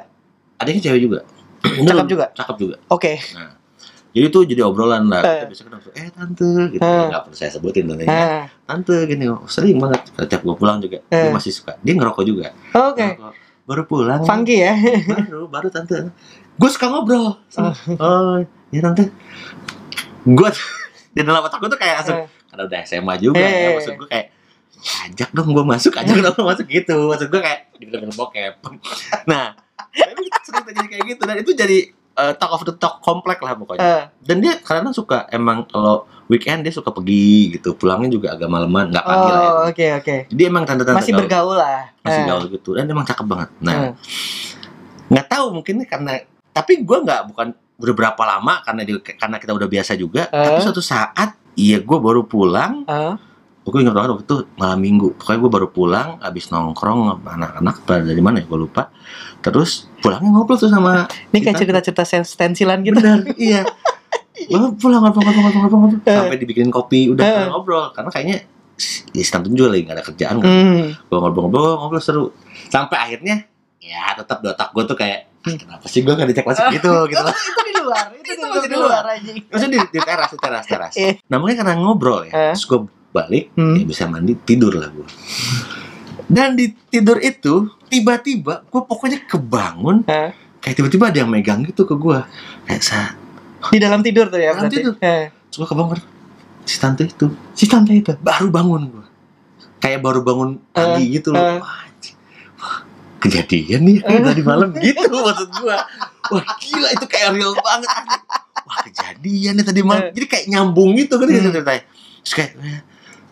adiknya 0.58 0.82
cewek 0.84 1.02
juga 1.04 1.20
Cakep 1.86 2.08
juga? 2.08 2.26
cakep 2.34 2.56
juga 2.58 2.76
Oke. 2.88 3.14
jadi 4.10 4.26
tuh 4.28 4.42
jadi 4.44 4.62
obrolan 4.64 5.06
lah 5.06 5.22
Eh. 5.22 5.46
kita 5.46 5.46
biasa 5.48 5.62
kan 5.64 5.74
eh 5.92 6.10
tante 6.10 6.50
gitu 6.72 6.82
Eh. 6.82 7.06
nggak 7.10 7.22
perlu 7.24 7.36
saya 7.36 7.50
sebutin 7.52 7.84
tentunya 7.86 8.10
Ah. 8.10 8.46
tante 8.64 8.98
gini 9.06 9.26
oh, 9.28 9.46
sering 9.46 9.78
banget 9.78 10.02
setiap 10.12 10.42
gue 10.42 10.56
pulang 10.56 10.78
juga 10.80 10.98
dia 11.04 11.18
Eh. 11.20 11.30
masih 11.30 11.50
suka 11.52 11.78
dia 11.78 11.94
ngerokok 11.94 12.24
juga 12.24 12.58
Oke. 12.74 13.06
Ngerokok. 13.12 13.34
baru 13.64 13.84
pulang 13.86 14.22
Funky 14.22 14.58
ya. 14.60 14.74
baru 15.08 15.46
baru 15.46 15.70
tante 15.70 16.10
gue 16.54 16.70
suka 16.70 16.86
ngobrol 16.88 17.38
oh 17.96 18.36
ya 18.70 18.80
tante 18.82 19.10
gue 20.24 20.50
di 21.14 21.22
dalam 21.22 21.42
otak 21.42 21.58
gue 21.58 21.70
tuh 21.70 21.80
kayak 21.80 21.96
langsung 22.00 22.18
Eh. 22.20 22.28
karena 22.48 22.64
udah 22.64 22.80
SMA 22.84 23.14
juga 23.18 23.40
Eh. 23.40 23.54
ya 23.60 23.70
maksud 23.74 23.94
gue 23.96 24.08
kayak 24.08 24.28
ajak 25.06 25.30
dong 25.32 25.50
gue 25.50 25.64
masuk 25.64 25.94
ajak 25.96 26.18
dong 26.20 26.36
gue 26.36 26.46
masuk 26.46 26.66
gitu 26.68 26.98
maksud 27.08 27.28
gue 27.28 27.40
kayak 27.40 27.60
di 27.74 27.86
film 27.86 28.10
bokep 28.12 28.54
nah 29.32 29.54
tapi 29.90 30.24
sering 30.42 30.64
terjadi 30.64 30.88
kayak 30.90 31.04
gitu 31.08 31.22
dan 31.24 31.36
itu 31.38 31.52
jadi 31.52 31.78
eh, 31.92 32.34
talk 32.36 32.52
of 32.52 32.64
the 32.64 32.74
talk 32.74 33.00
komplek 33.00 33.40
lah 33.40 33.54
pokoknya 33.54 33.82
Eh, 33.82 34.04
dan 34.22 34.38
dia 34.38 34.54
kadang 34.60 34.92
suka 34.92 35.26
emang 35.30 35.66
kalau 35.66 36.04
weekend 36.26 36.62
dia 36.62 36.72
suka 36.72 36.90
pergi 36.90 37.52
gitu 37.52 37.74
pulangnya 37.74 38.10
juga 38.10 38.32
agak 38.32 38.48
maleman 38.48 38.90
nggak 38.90 39.04
pagi 39.04 39.28
lah 39.28 39.40
ya 39.40 39.50
Oh, 39.50 39.64
oke 39.68 39.88
oke. 39.98 40.16
jadi 40.30 40.42
emang 40.46 40.64
tante-tante 40.64 40.98
Masih 40.98 41.12
gaul. 41.12 41.22
bergaul 41.22 41.56
lah. 41.58 41.82
masih 42.00 42.22
Eh. 42.22 42.28
gaul 42.28 42.44
gitu 42.48 42.70
dan 42.74 42.86
emang 42.86 43.04
cakep 43.04 43.26
banget 43.26 43.50
nah 43.60 43.74
nggak 45.10 45.28
tahu 45.28 45.46
mungkin 45.54 45.76
karena 45.84 46.24
tapi 46.54 46.82
gua 46.82 47.02
nggak 47.02 47.22
bukan 47.28 47.48
udah 47.76 47.94
berapa 47.94 48.22
lama 48.24 48.62
karena 48.62 48.82
di, 48.82 48.94
karena 49.02 49.36
kita 49.36 49.52
udah 49.52 49.68
biasa 49.68 49.92
juga 49.94 50.26
Eh. 50.26 50.38
tapi 50.40 50.60
suatu 50.62 50.80
saat 50.80 51.36
iya 51.54 51.78
gua 51.80 51.98
baru 51.98 52.24
pulang 52.24 52.86
Eh. 52.86 53.16
gue 53.64 53.80
ingat 53.80 53.92
banget 53.92 54.10
waktu 54.12 54.26
itu 54.26 54.38
malam 54.54 54.76
minggu 54.78 55.16
pokoknya 55.16 55.40
gue 55.40 55.52
baru 55.54 55.68
pulang 55.70 56.10
habis 56.20 56.52
nongkrong 56.52 57.16
sama 57.16 57.30
anak-anak 57.32 57.76
dari 58.04 58.20
mana 58.20 58.36
ya 58.38 58.46
gue 58.46 58.60
lupa 58.60 58.92
terus 59.40 59.88
pulangnya 59.98 60.30
ngobrol 60.30 60.58
tuh 60.58 60.68
sama 60.68 61.08
Ini 61.32 61.40
kayak 61.42 61.56
cerita-cerita 61.58 62.04
stensilan 62.22 62.84
gitu. 62.84 63.00
bener 63.00 63.24
iya 63.34 63.64
Lalu 64.52 64.76
pulang 64.76 65.00
ngobrol 65.00 65.24
ngobrol 65.24 65.42
ngobrol 65.42 65.62
ngobrol 65.64 65.80
ngobrol. 65.80 66.00
Eh. 66.04 66.18
sampai 66.20 66.38
dibikinin 66.38 66.68
kopi 66.70 67.08
udah 67.08 67.24
Eh. 67.24 67.32
pada 67.34 67.48
ngobrol 67.50 67.84
karena 67.92 68.10
kayaknya 68.12 68.38
ya 69.10 69.24
Stanton 69.24 69.56
juga 69.56 69.72
lagi 69.72 69.82
gak 69.82 69.96
ada 69.96 70.04
kerjaan 70.04 70.36
kan 70.38 70.50
Hmm. 70.50 70.86
gue 70.92 71.18
ngobrol-ngobrol 71.18 71.72
ngobrol 71.80 72.02
seru 72.04 72.24
sampai 72.68 72.98
akhirnya 73.00 73.48
ya 73.84 74.16
tetap 74.16 74.40
di 74.40 74.48
otak 74.48 74.70
gue 74.70 74.84
tuh 74.86 74.96
kayak 74.96 75.20
"Ah, 75.42 75.54
kenapa 75.54 75.86
sih 75.86 76.00
gue 76.00 76.10
gak 76.10 76.24
dicek 76.26 76.46
masuk 76.46 76.66
gitu 76.72 76.92
gitu 77.12 77.20
lah 77.20 77.36
itu 77.36 77.62
di 77.62 77.74
luar, 77.76 78.06
itu, 78.16 78.24
Itu 78.24 78.32
di, 78.34 78.48
masih 78.48 78.62
di 78.62 78.70
di 78.70 78.78
luar 78.78 79.04
aja. 79.06 79.32
maksudnya 79.46 79.72
di, 79.74 79.80
di 79.86 80.00
teras 80.00 80.30
di 80.30 80.40
teras 80.40 80.66
teras 80.66 80.94
Eh. 80.96 81.14
nah 81.26 81.36
mungkin 81.36 81.56
karena 81.56 81.74
ngobrol 81.76 82.24
ya 82.24 82.32
Eh. 82.32 82.52
terus 82.52 82.64
gue 82.66 82.80
balik 83.12 83.52
Hmm. 83.54 83.76
ya 83.76 83.84
bisa 83.84 84.04
mandi 84.06 84.34
tidur 84.38 84.74
lah 84.74 84.90
gue 84.90 85.08
dan 86.26 86.56
di 86.56 86.72
tidur 86.88 87.20
itu 87.20 87.56
tiba-tiba 87.86 88.64
gue 88.64 88.82
pokoknya 88.82 89.20
kebangun 89.24 90.02
Eh. 90.06 90.32
kayak 90.58 90.76
tiba-tiba 90.76 91.06
ada 91.08 91.18
yang 91.20 91.30
megang 91.30 91.62
gitu 91.62 91.84
ke 91.84 91.94
gue 91.94 92.20
kayak 92.66 92.82
sa 92.82 93.14
Di 93.64 93.78
dalam 93.78 94.00
tidur 94.00 94.28
tuh 94.28 94.38
ya 94.38 94.52
Dalam 94.52 94.66
berarti. 94.66 94.76
tidur. 94.78 94.94
Eh. 94.98 95.28
terus 95.48 95.58
gue 95.58 95.70
kebangun 95.70 96.00
si 96.64 96.76
tante 96.78 97.04
itu 97.06 97.28
Si 97.52 97.66
tante 97.66 97.92
itu. 97.92 98.12
baru 98.18 98.48
bangun 98.48 98.82
gue 98.90 99.06
kayak 99.78 100.00
baru 100.00 100.20
bangun 100.22 100.64
pagi 100.70 101.12
gitu 101.12 101.30
loh. 101.30 101.60
Wah, 101.60 101.84
kejadian 103.24 103.82
nih 103.82 103.98
tadi 104.28 104.42
malam 104.42 104.70
gitu 104.76 105.08
maksud 105.10 105.50
gue 105.50 105.76
wah 106.30 106.46
gila 106.60 106.90
itu 106.92 107.06
kayak 107.06 107.30
real 107.32 107.56
banget 107.56 107.90
wah 108.62 108.80
kejadian 108.82 109.54
nih 109.56 109.66
tadi 109.66 109.82
malam 109.82 110.04
Eh. 110.04 110.12
jadi 110.14 110.26
kayak 110.28 110.46
nyambung 110.48 110.94
gitu 110.94 111.16
kan 111.16 111.26
Hmm. 111.26 111.40
ceritanya 111.46 111.84
terus 112.20 112.34
kayak 112.34 112.52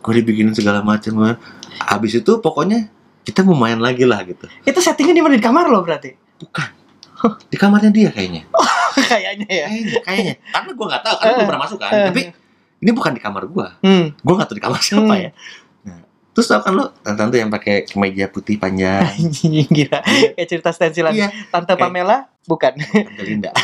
gue 0.01 0.13
dibikinin 0.17 0.51
segala 0.51 0.79
macam 0.81 1.12
gue 1.13 1.31
abis 1.83 2.12
itu 2.17 2.31
pokoknya 2.38 2.89
kita 3.21 3.43
mau 3.43 3.53
main 3.53 3.77
lagi 3.77 4.01
lah 4.01 4.24
gitu 4.24 4.50
Itu 4.63 4.79
settingnya 4.79 5.13
di 5.13 5.21
mana 5.21 5.33
di 5.33 5.41
kamar 5.41 5.67
lo 5.67 5.81
berarti? 5.81 6.10
bukan 6.38 6.67
di 7.45 7.55
kamarnya 7.55 7.91
dia 7.91 8.10
kayaknya 8.10 8.50
Kayaknya 9.12 9.48
ya. 9.48 9.65
kayaknya 9.67 10.00
kayaknya 10.01 10.33
karena 10.50 10.71
gue 10.74 10.86
nggak 10.88 11.01
tahu 11.01 11.15
karena 11.15 11.31
gue 11.31 11.38
Eh. 11.38 11.48
pernah 11.48 11.62
masuk 11.62 11.77
kan 11.77 11.91
Eh. 11.91 12.05
tapi 12.07 12.21
ini 12.81 12.91
bukan 12.91 13.12
di 13.13 13.21
kamar 13.21 13.43
gue 13.45 13.67
Hmm. 13.79 14.05
gue 14.12 14.33
nggak 14.33 14.48
tahu 14.48 14.57
di 14.57 14.63
kamar 14.63 14.79
siapa 14.81 15.05
Hmm. 15.05 15.21
ya 15.21 15.29
terus 16.41 16.50
tau 16.50 16.57
kan 16.60 16.74
lo 16.74 16.89
tante 17.05 17.38
yang 17.38 17.48
pakai 17.48 17.86
kemeja 17.86 18.25
putih 18.25 18.57
panjang 18.57 19.05
Anjing 19.13 19.62
gila. 19.63 20.01
Kayak 20.33 20.48
cerita 20.50 20.69
stensilan. 20.69 21.13
iya 21.13 21.29
Tante 21.48 21.69
Kayak- 21.69 21.77
Pamela 21.79 22.17
bukan. 22.43 22.74
tante 22.81 23.21
Linda 23.21 23.53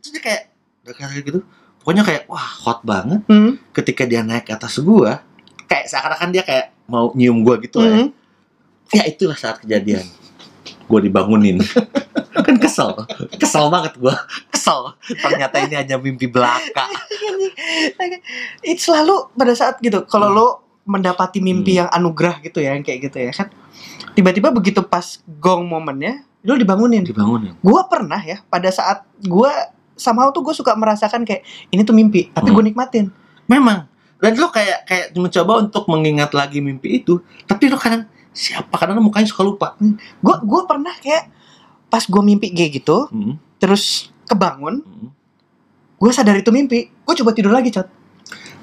terus 0.00 0.08
dia 0.08 0.22
kayak 0.22 0.42
kayak 0.88 1.20
gitu 1.22 1.44
pokoknya 1.78 2.00
kayak 2.00 2.22
wah 2.26 2.40
hot 2.62 2.80
banget 2.80 3.20
Hmm. 3.24 3.60
ketika 3.70 4.02
dia 4.02 4.20
naik 4.20 4.48
ke 4.48 4.52
atas 4.52 4.80
gua 4.80 5.20
kayak 5.66 5.84
seakan-akan 5.86 6.28
dia 6.30 6.42
kayak 6.42 6.72
mau 6.84 7.12
nyium 7.12 7.40
gua 7.40 7.58
gitu 7.58 7.76
ya. 7.78 7.92
Hmm. 7.92 8.08
ya 8.88 9.04
itulah 9.04 9.36
saat 9.36 9.60
kejadian 9.60 10.08
gua 10.84 10.98
dibangunin 10.98 11.60
kan 12.46 12.56
kesel 12.56 12.96
kesel 13.36 13.68
banget 13.68 13.92
gua 13.96 14.16
kesel 14.48 14.96
ternyata 15.12 15.60
ini 15.60 15.76
hanya 15.76 15.96
mimpi 15.96 16.24
belaka 16.24 16.88
Itu 18.62 18.88
selalu 18.88 19.30
pada 19.32 19.52
saat 19.52 19.76
gitu. 19.78 20.06
Kalau 20.06 20.28
Hmm. 20.28 20.36
lo 20.36 20.46
mendapati 20.82 21.38
mimpi 21.38 21.76
Hmm. 21.76 21.80
yang 21.84 21.88
anugerah 21.90 22.42
gitu 22.42 22.58
ya, 22.58 22.74
yang 22.74 22.82
kayak 22.82 23.10
gitu 23.10 23.16
ya 23.18 23.30
kan. 23.30 23.48
Tiba-tiba 24.12 24.50
begitu 24.50 24.82
pas 24.82 25.22
gong 25.38 25.64
momennya, 25.64 26.22
lo 26.42 26.54
dibangunin. 26.54 27.06
dibangunin 27.06 27.54
Gua 27.62 27.86
pernah 27.86 28.18
ya, 28.18 28.42
pada 28.46 28.68
saat 28.68 29.06
gua 29.22 29.50
somehow 29.92 30.32
tuh 30.32 30.42
gue 30.42 30.54
suka 30.56 30.74
merasakan 30.74 31.22
kayak 31.22 31.44
ini 31.70 31.84
tuh 31.84 31.94
mimpi, 31.94 32.32
tapi 32.32 32.50
Hmm. 32.50 32.56
gue 32.58 32.64
nikmatin. 32.72 33.06
memang 33.44 33.84
dan 34.16 34.32
lo 34.34 34.48
kayak 34.48 34.86
kayak 34.86 35.06
mencoba 35.14 35.60
untuk 35.60 35.84
mengingat 35.86 36.30
lagi 36.32 36.62
mimpi 36.62 37.02
itu 37.02 37.20
tapi 37.44 37.66
lo 37.66 37.74
kadang 37.76 38.06
siapa 38.30 38.70
kadang 38.78 39.02
mukanya 39.02 39.26
suka 39.26 39.42
lupa 39.42 39.74
Gue 40.22 40.36
gua 40.46 40.64
pernah 40.64 40.94
kayak 40.96 41.28
pas 41.86 42.00
gue 42.00 42.22
mimpi 42.24 42.48
kayak 42.50 42.80
gitu, 42.80 43.10
Hmm, 43.12 43.36
terus 43.60 44.08
kebangun, 44.24 44.80
hmm. 44.80 45.08
gue 46.00 46.10
sadar 46.10 46.34
itu 46.34 46.48
mimpi, 46.48 46.88
gue 46.88 47.14
coba 47.20 47.30
tidur 47.30 47.52
lagi, 47.52 47.68
Cot. 47.68 47.84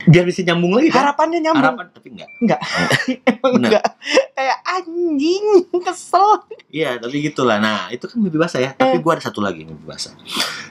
Biar 0.09 0.25
bisa 0.25 0.41
nyambung 0.41 0.73
lagi 0.73 0.89
kan 0.89 1.05
Harapannya 1.05 1.39
nyambung. 1.39 1.61
harapan 1.61 1.85
tapi 1.93 2.07
enggak 2.09 2.29
Emang 3.29 3.51
Bener. 3.53 3.69
enggak. 3.69 3.85
Kayak 4.31 4.57
anjing, 4.65 5.45
kesel. 5.77 6.27
Iya, 6.67 6.97
tapi 6.97 7.21
gitulah. 7.21 7.57
Nah, 7.57 7.87
itu 7.89 8.03
kan 8.03 8.17
mimpi 8.17 8.35
basah 8.35 8.57
ya. 8.57 8.71
Tapi 8.71 8.95
Eh. 8.95 8.99
gua 8.99 9.13
ada 9.13 9.23
satu 9.23 9.39
lagi 9.39 9.61
mimpi 9.61 9.83
basah. 9.83 10.15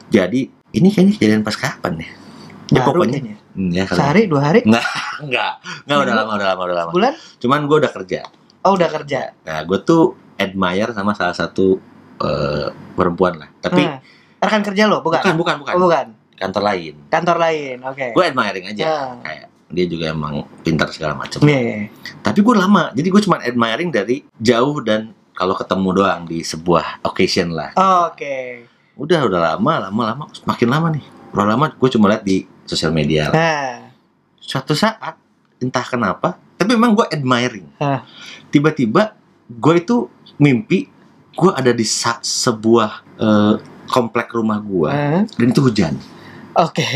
Jadi, 0.08 0.48
ini 0.72 0.88
kayaknya 0.88 1.12
kejadian 1.14 1.42
pas 1.42 1.52
kapan 1.52 2.00
ya? 2.00 2.08
Ya 2.68 2.80
Baru 2.80 2.98
pokoknya 2.98 3.20
kayaknya. 3.20 3.36
Hmm, 3.52 3.70
ya. 3.70 3.84
Sehari, 3.86 4.22
dua 4.24 4.40
hari, 4.42 4.60
Enggak, 4.64 4.84
enggak 5.24 5.52
udah 5.86 6.14
lama, 6.14 6.30
udah 6.34 6.46
lama, 6.48 6.62
udah 6.64 6.76
lama. 6.78 6.90
bulan, 6.90 7.12
Cuman 7.38 7.60
gua 7.64 7.76
udah 7.78 7.92
kerja. 7.92 8.20
oh 8.60 8.72
udah 8.74 8.88
kerja. 8.90 9.20
Nah, 9.42 9.58
gua 9.62 9.78
tuh 9.80 10.02
admire 10.34 10.90
sama 10.90 11.12
salah 11.12 11.32
satu 11.32 11.76
eh, 12.18 12.66
perempuan 12.92 13.36
lah. 13.36 13.48
Tapi 13.58 13.78
Nah, 13.78 14.00
rekan 14.38 14.62
kerja 14.62 14.84
lo, 14.84 14.98
bukan? 14.98 15.20
bukan, 15.20 15.36
bukan, 15.36 15.54
bukan. 15.60 15.74
Oh, 15.74 15.80
bukan. 15.84 16.06
Kantor 16.38 16.62
lain. 16.64 16.94
Kantor 17.10 17.36
lain, 17.36 17.76
oke. 17.82 18.06
Gua 18.14 18.24
admiring 18.30 18.66
aja. 18.70 18.84
Ah. 18.86 19.12
Kayak 19.20 19.46
dia 19.68 19.84
juga 19.84 20.04
emang 20.08 20.46
pintar 20.64 20.88
segala 20.88 21.12
macam. 21.12 21.42
Iya, 21.44 21.58
iya. 21.60 21.76
Tapi 22.22 22.40
gua 22.40 22.62
lama. 22.64 22.94
Jadi 22.94 23.08
gua 23.10 23.20
cuma 23.20 23.36
admiring 23.42 23.90
dari 23.90 24.22
jauh 24.38 24.78
dan 24.80 25.12
kalau 25.34 25.54
ketemu 25.54 25.88
doang 25.94 26.22
di 26.24 26.42
sebuah 26.42 27.02
occasion 27.02 27.52
lah. 27.52 27.70
Oke. 28.06 28.66
udah 28.98 29.30
udah 29.30 29.54
lama 29.54 29.72
lama 29.86 30.02
lama 30.10 30.24
makin 30.42 30.66
lama 30.66 30.90
nih 30.90 31.06
udah 31.30 31.46
lama 31.46 31.70
gue 31.70 31.86
cuma 31.86 32.10
lihat 32.10 32.26
di 32.26 32.42
sosial 32.66 32.90
media 32.90 33.30
Nah, 33.30 33.94
suatu 34.42 34.74
saat 34.74 35.14
entah 35.62 35.86
kenapa 35.86 36.34
tapi 36.58 36.74
memang 36.74 36.98
gue 36.98 37.06
admiring 37.14 37.70
Hah. 37.78 38.02
tiba-tiba 38.50 39.14
gue 39.46 39.74
itu 39.78 40.10
mimpi 40.34 40.90
gue 41.30 41.50
ada 41.54 41.70
di 41.70 41.86
sebuah 41.86 42.90
eh, 43.22 43.54
komplek 43.86 44.34
rumah 44.34 44.58
gue 44.58 44.90
eh, 44.90 45.22
dan 45.30 45.46
itu 45.46 45.62
hujan 45.62 45.94
oke. 46.58 46.88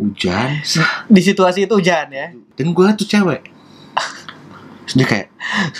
hujan. 0.00 0.64
Di 1.12 1.20
situasi 1.20 1.68
itu 1.68 1.74
hujan 1.76 2.08
ya. 2.08 2.32
dan 2.32 2.66
gue 2.72 2.86
tuh 2.96 3.06
cewek. 3.06 3.42
Dia 4.90 5.06
kayak 5.06 5.28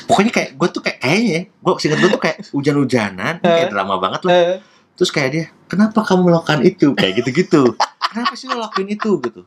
pokoknya 0.07 0.33
kayak 0.33 0.51
gue 0.55 0.69
tuh 0.71 0.83
kayak 0.85 0.99
kayaknya 1.03 1.41
gue 1.51 1.73
singkat 1.83 1.99
gue 1.99 2.11
tuh 2.15 2.23
kayak 2.23 2.39
hujan-hujanan 2.55 3.35
kayak 3.43 3.73
drama 3.73 3.97
banget 3.99 4.21
lah. 4.29 4.35
Terus 4.95 5.11
kayak 5.11 5.31
dia 5.33 5.45
kenapa 5.67 6.05
kamu 6.05 6.31
melakukan 6.31 6.61
itu? 6.63 6.93
Kayak 6.95 7.25
gitu-gitu. 7.25 7.75
Kenapa 8.13 8.33
sih 8.37 8.47
lo 8.47 8.61
lakuin 8.61 8.93
itu? 8.93 9.19
Gitu. 9.19 9.41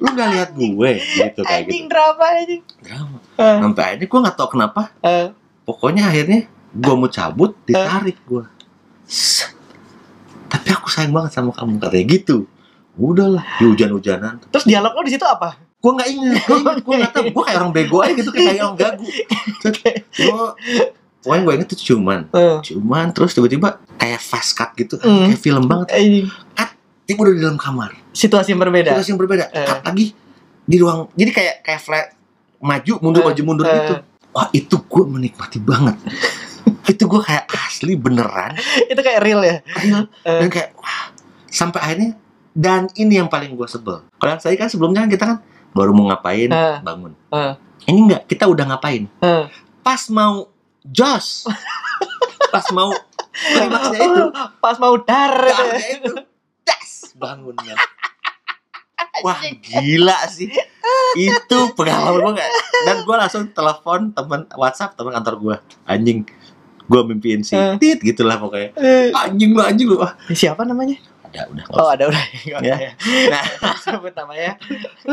Lu 0.00 0.08
nggak 0.14 0.28
lihat 0.30 0.50
gue? 0.54 0.92
Gitu 1.02 1.40
kayak 1.42 1.68
anjing 1.68 1.84
gitu. 1.84 1.92
drama 1.92 2.24
anjing. 2.32 2.62
drama. 2.80 3.16
Eh, 3.36 3.58
sampai 3.60 3.82
akhirnya 3.82 4.06
gue 4.06 4.20
nggak 4.24 4.36
tahu 4.38 4.48
kenapa. 4.54 4.82
Eh, 5.02 5.28
pokoknya 5.66 6.02
akhirnya 6.08 6.40
gue 6.74 6.94
mau 6.94 7.10
cabut 7.10 7.54
ditarik 7.62 8.18
gue 8.26 8.44
tapi 10.50 10.68
aku 10.70 10.86
sayang 10.90 11.14
banget 11.14 11.30
sama 11.34 11.50
kamu 11.54 11.78
katanya 11.78 12.06
gitu 12.14 12.36
udahlah 12.96 13.44
di 13.56 13.64
hujan-hujanan 13.64 14.38
Terus 14.48 14.64
dialog 14.64 14.92
lo 14.92 15.02
di 15.02 15.12
situ 15.12 15.24
apa? 15.24 15.58
gue 15.76 15.92
nggak 15.92 16.08
ingat 16.08 16.42
gue 16.42 16.58
gue 16.80 16.94
nggak 16.96 17.12
tahu 17.12 17.24
gue 17.28 17.42
kayak 17.44 17.58
orang 17.60 17.72
bego 17.72 17.96
aja 18.00 18.12
gitu 18.14 18.30
kayak 18.30 18.56
orang 18.56 18.72
gagu 18.74 19.04
gue 19.04 20.44
pokoknya 21.20 21.42
gue 21.42 21.52
inget 21.54 21.68
tuh 21.68 21.80
cuman 21.84 22.20
Eh, 22.30 22.56
cuman 22.62 23.06
terus 23.10 23.32
tiba-tiba 23.32 23.68
kayak 23.94 24.16
fast 24.18 24.52
cut 24.54 24.72
gitu 24.74 24.96
Hmm. 24.96 25.28
kayak 25.28 25.36
film 25.38 25.64
banget 25.64 25.92
eh, 25.92 26.24
tiba 27.04 27.20
udah 27.20 27.32
di 27.32 27.42
dalam 27.42 27.58
kamar 27.58 27.92
situasi 28.10 28.52
yang 28.52 28.60
berbeda. 28.60 28.92
situasi 28.92 29.10
yang 29.12 29.20
berbeda 29.20 29.44
Eh. 29.50 29.60
cut 29.62 29.80
lagi 29.82 30.06
di 30.62 30.76
ruang 30.78 31.12
jadi 31.12 31.30
kayak 31.30 31.54
kayak 31.62 31.80
flat 31.80 32.06
maju 32.58 32.92
mundur 33.00 33.20
Eh. 33.20 33.26
maju 33.26 33.42
mundur 33.42 33.66
Eh. 33.66 33.74
gitu 33.74 33.94
wah 34.30 34.48
itu 34.50 34.76
gue 34.78 35.04
menikmati 35.06 35.58
banget 35.60 35.96
itu 36.92 37.04
gue 37.04 37.20
kayak 37.20 37.44
asli 37.60 37.92
beneran 37.94 38.56
Itu 38.86 39.00
kayak 39.00 39.20
real 39.20 39.40
ya. 39.42 39.60
real 39.78 40.08
Eh. 40.22 40.40
dan 40.40 40.48
kayak 40.48 40.72
wah 40.74 41.12
sampai 41.46 41.80
akhirnya 41.82 42.10
dan 42.54 42.86
ini 42.94 43.18
yang 43.18 43.26
paling 43.26 43.52
gue 43.52 43.66
sebel. 43.66 44.06
Kalau 44.14 44.30
yang 44.30 44.40
tadi 44.40 44.54
kan 44.54 44.70
sebelumnya 44.70 45.02
kan 45.02 45.10
kita 45.10 45.24
kan 45.26 45.38
baru 45.70 45.90
mau 45.90 46.06
ngapain 46.06 46.48
Eh. 46.48 46.78
bangun. 46.80 47.12
Eh. 47.28 47.52
ini 47.84 48.08
enggak 48.08 48.24
kita 48.24 48.46
udah 48.46 48.64
ngapain? 48.66 49.10
Eh. 49.18 49.44
pas 49.80 50.00
mau 50.08 50.48
jos. 50.82 51.44
Pas 52.54 52.70
mau 52.70 52.94
klimaksnya 53.34 53.98
itu. 53.98 54.22
Pas 54.62 54.78
mau 54.78 54.94
dar. 54.96 55.34
itu. 55.90 56.14
das 56.62 57.10
bangunnya 57.14 57.74
wah 59.26 59.38
gila 59.60 60.14
sih. 60.28 60.54
Itu 61.14 61.74
pengalaman 61.74 62.34
gue 62.34 62.46
dan 62.84 62.96
gue 63.02 63.16
langsung 63.16 63.50
telepon 63.50 64.10
teman 64.10 64.46
WhatsApp 64.54 64.94
teman 64.94 65.12
kantor 65.12 65.34
gue 65.36 65.56
anjing 65.84 66.22
gue 66.84 67.00
mimpiin 67.04 67.40
si 67.40 67.54
Eh. 67.54 67.74
tit 67.76 67.98
gitulah 67.98 68.38
pokoknya. 68.38 68.70
Eh, 68.76 69.10
anjing 69.10 69.50
lu 69.50 69.60
anjing 69.60 69.88
lu 69.88 69.98
Siapa 70.30 70.62
namanya? 70.62 70.94
Ada 71.34 71.50
udah 71.50 71.64
Oh, 71.68 71.82
usah. 71.82 71.92
ada 71.92 72.04
udah. 72.06 72.24
Ya. 72.62 72.76
ya. 72.78 72.90
Nah. 73.26 73.44
sebut 73.84 74.14
namanya. 74.14 74.54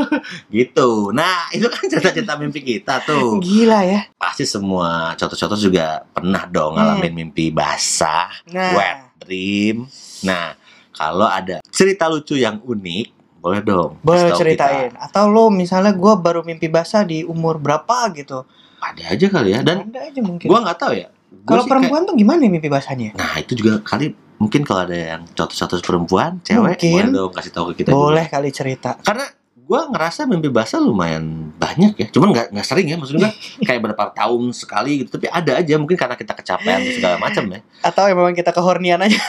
gitu 0.53 1.09
nah 1.11 1.49
itu 1.49 1.65
kan 1.65 1.83
cerita-cerita 1.83 2.37
mimpi 2.37 2.61
kita 2.61 3.01
tuh 3.01 3.39
Gila 3.39 3.81
ya. 3.81 4.05
pasti 4.13 4.45
semua 4.45 5.11
contoh-contoh 5.15 5.57
juga 5.57 6.05
pernah 6.07 6.45
dong 6.45 6.71
Hmm. 6.71 6.77
ngalamin 6.95 7.13
mimpi 7.17 7.49
basah 7.49 8.29
Nah, 8.47 8.71
wet 8.73 8.97
dream. 9.19 9.85
Nah, 10.21 10.53
kalau 10.91 11.25
ada 11.25 11.59
cerita 11.67 12.05
lucu 12.05 12.35
yang 12.35 12.57
unik, 12.59 13.07
boleh 13.37 13.61
dong. 13.61 13.97
boleh 13.99 14.29
ceritain. 14.31 14.93
Atau 14.95 15.25
lo 15.27 15.49
misalnya 15.49 15.91
gua 15.91 16.13
baru 16.15 16.41
mimpi 16.41 16.65
basah 16.65 17.01
di 17.01 17.21
umur 17.21 17.57
berapa 17.57 18.09
gitu. 18.11 18.45
kita. 18.45 18.81
Ada 18.81 19.03
aja 19.09 19.25
kali 19.27 19.49
ya. 19.51 19.59
Dan 19.61 19.89
ada 19.89 19.99
aja 20.03 20.19
mungkin. 20.19 20.45
gua 20.45 20.59
nggak 20.61 20.77
tahu 20.77 20.93
ya. 20.95 21.09
Kalau 21.43 21.63
perempuan 21.65 22.01
tuh 22.03 22.13
gimana 22.13 22.43
mimpi 22.43 22.67
basahnya? 22.67 23.11
kayak- 23.11 23.19
nah 23.19 23.33
itu 23.35 23.53
juga 23.53 23.81
kali 23.81 24.11
mungkin 24.37 24.61
kalau 24.61 24.81
ada 24.83 24.97
yang 24.97 25.21
contoh-contoh 25.27 25.77
perempuan, 25.79 26.41
cewek, 26.41 26.77
Mungkin. 26.77 26.91
boleh 26.91 27.09
dong 27.11 27.31
kasih 27.31 27.51
tahu 27.51 27.65
ke 27.71 27.81
kita. 27.81 27.89
Boleh 27.89 28.25
juga. 28.25 28.33
kali 28.35 28.49
cerita. 28.49 28.89
Karena 28.99 29.25
gua 29.61 29.87
ngerasa 29.87 30.25
mimpi 30.25 30.49
basah 30.49 30.77
lumayan 30.77 31.23
banyak 31.55 31.93
ya. 31.95 32.07
Cuman 32.09 32.29
nggak 32.29 32.47
nggak 32.51 32.65
sering 32.65 32.87
ya. 32.87 32.97
Maksudnya 32.97 33.29
kayak 33.67 33.79
berapa 33.79 34.11
tahun 34.11 34.51
sekali 34.51 34.91
gitu. 34.99 35.15
Tapi 35.15 35.29
ada 35.29 35.55
aja 35.55 35.73
mungkin 35.77 35.95
karena 35.95 36.17
kita 36.17 36.33
kecapean 36.33 36.81
segala 36.91 37.15
macam 37.17 37.45
ya. 37.47 37.59
Atau 37.79 38.03
yang 38.05 38.17
memang 38.17 38.33
kita 38.33 38.49
kehornian 38.49 38.99
aja. 38.99 39.15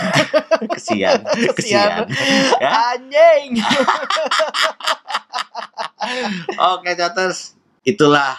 Kesian, 0.72 1.26
Kesian. 1.52 2.06
kesian. 2.06 2.06
ya. 2.58 2.70
Anjing. 2.94 3.58
Oke, 6.70 6.94
Coters. 6.94 7.54
Itulah 7.82 8.38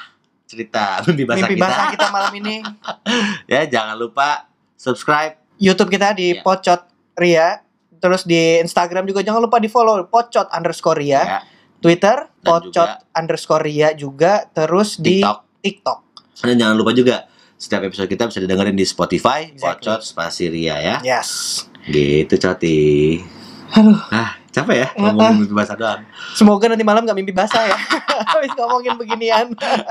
cerita 0.53 1.01
mimpi 1.09 1.25
basah 1.25 1.37
mimpi 1.41 1.55
kita. 1.57 1.65
basah 1.65 1.85
kita 1.89 2.07
malam 2.13 2.33
ini. 2.37 2.55
Ya, 3.51 3.65
jangan 3.65 3.97
lupa 3.97 4.45
subscribe. 4.77 5.41
YouTube 5.57 5.89
kita 5.89 6.13
di 6.13 6.37
Ya. 6.37 6.41
Pocot 6.45 6.81
Ria. 7.17 7.59
Terus 7.97 8.27
di 8.27 8.59
Instagram 8.59 9.07
juga 9.07 9.23
jangan 9.23 9.41
lupa 9.41 9.57
di 9.57 9.71
follow 9.71 10.05
Pocot 10.05 10.47
underscore 10.51 10.99
Ria. 11.01 11.21
Ya, 11.23 11.39
Twitter 11.79 12.29
Dan 12.29 12.43
Pocot 12.45 12.69
juga 12.69 13.01
underscore 13.15 13.63
Ria 13.65 13.89
juga. 13.97 14.45
Terus 14.51 15.01
di 15.01 15.19
TikTok. 15.23 15.39
TikTok. 15.63 15.99
Dan 16.43 16.55
jangan 16.59 16.75
lupa 16.75 16.91
juga 16.91 17.25
setiap 17.55 17.87
episode 17.87 18.11
kita 18.11 18.27
bisa 18.27 18.43
didengerin 18.43 18.75
di 18.75 18.83
Spotify, 18.83 19.47
Exactly. 19.55 19.87
Pocot 19.87 19.99
Spasi 20.03 20.51
Ria 20.51 20.75
ya. 20.83 20.97
Yes. 20.99 21.63
Gitu, 21.87 22.35
Coti. 22.35 23.19
Aduh. 23.71 23.99
Ah, 24.11 24.35
capek 24.53 24.77
ya 24.77 24.87
ngomongin 24.93 25.35
mimpi 25.41 25.55
basah 25.57 25.75
doang. 25.75 26.01
Semoga 26.37 26.69
nanti 26.69 26.85
malam 26.85 27.01
gak 27.03 27.17
mimpi 27.17 27.33
basah 27.33 27.65
ya. 27.65 27.77
Habis 28.37 28.53
ngomongin 28.53 28.93
beginian. 28.95 29.45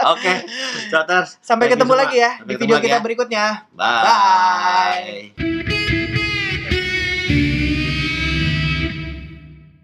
Oke, 0.06 0.34
Coters. 0.94 1.42
Sampai 1.42 1.66
Thank 1.66 1.74
you 1.74 1.82
ketemu 1.82 1.94
lagi 1.98 2.16
ya 2.22 2.30
Sampai 2.38 2.54
di 2.54 2.60
video 2.62 2.76
kita 2.78 2.96
ya. 2.96 3.02
berikutnya. 3.02 3.44
Bye. 3.74 4.02
Bye. 5.36 5.71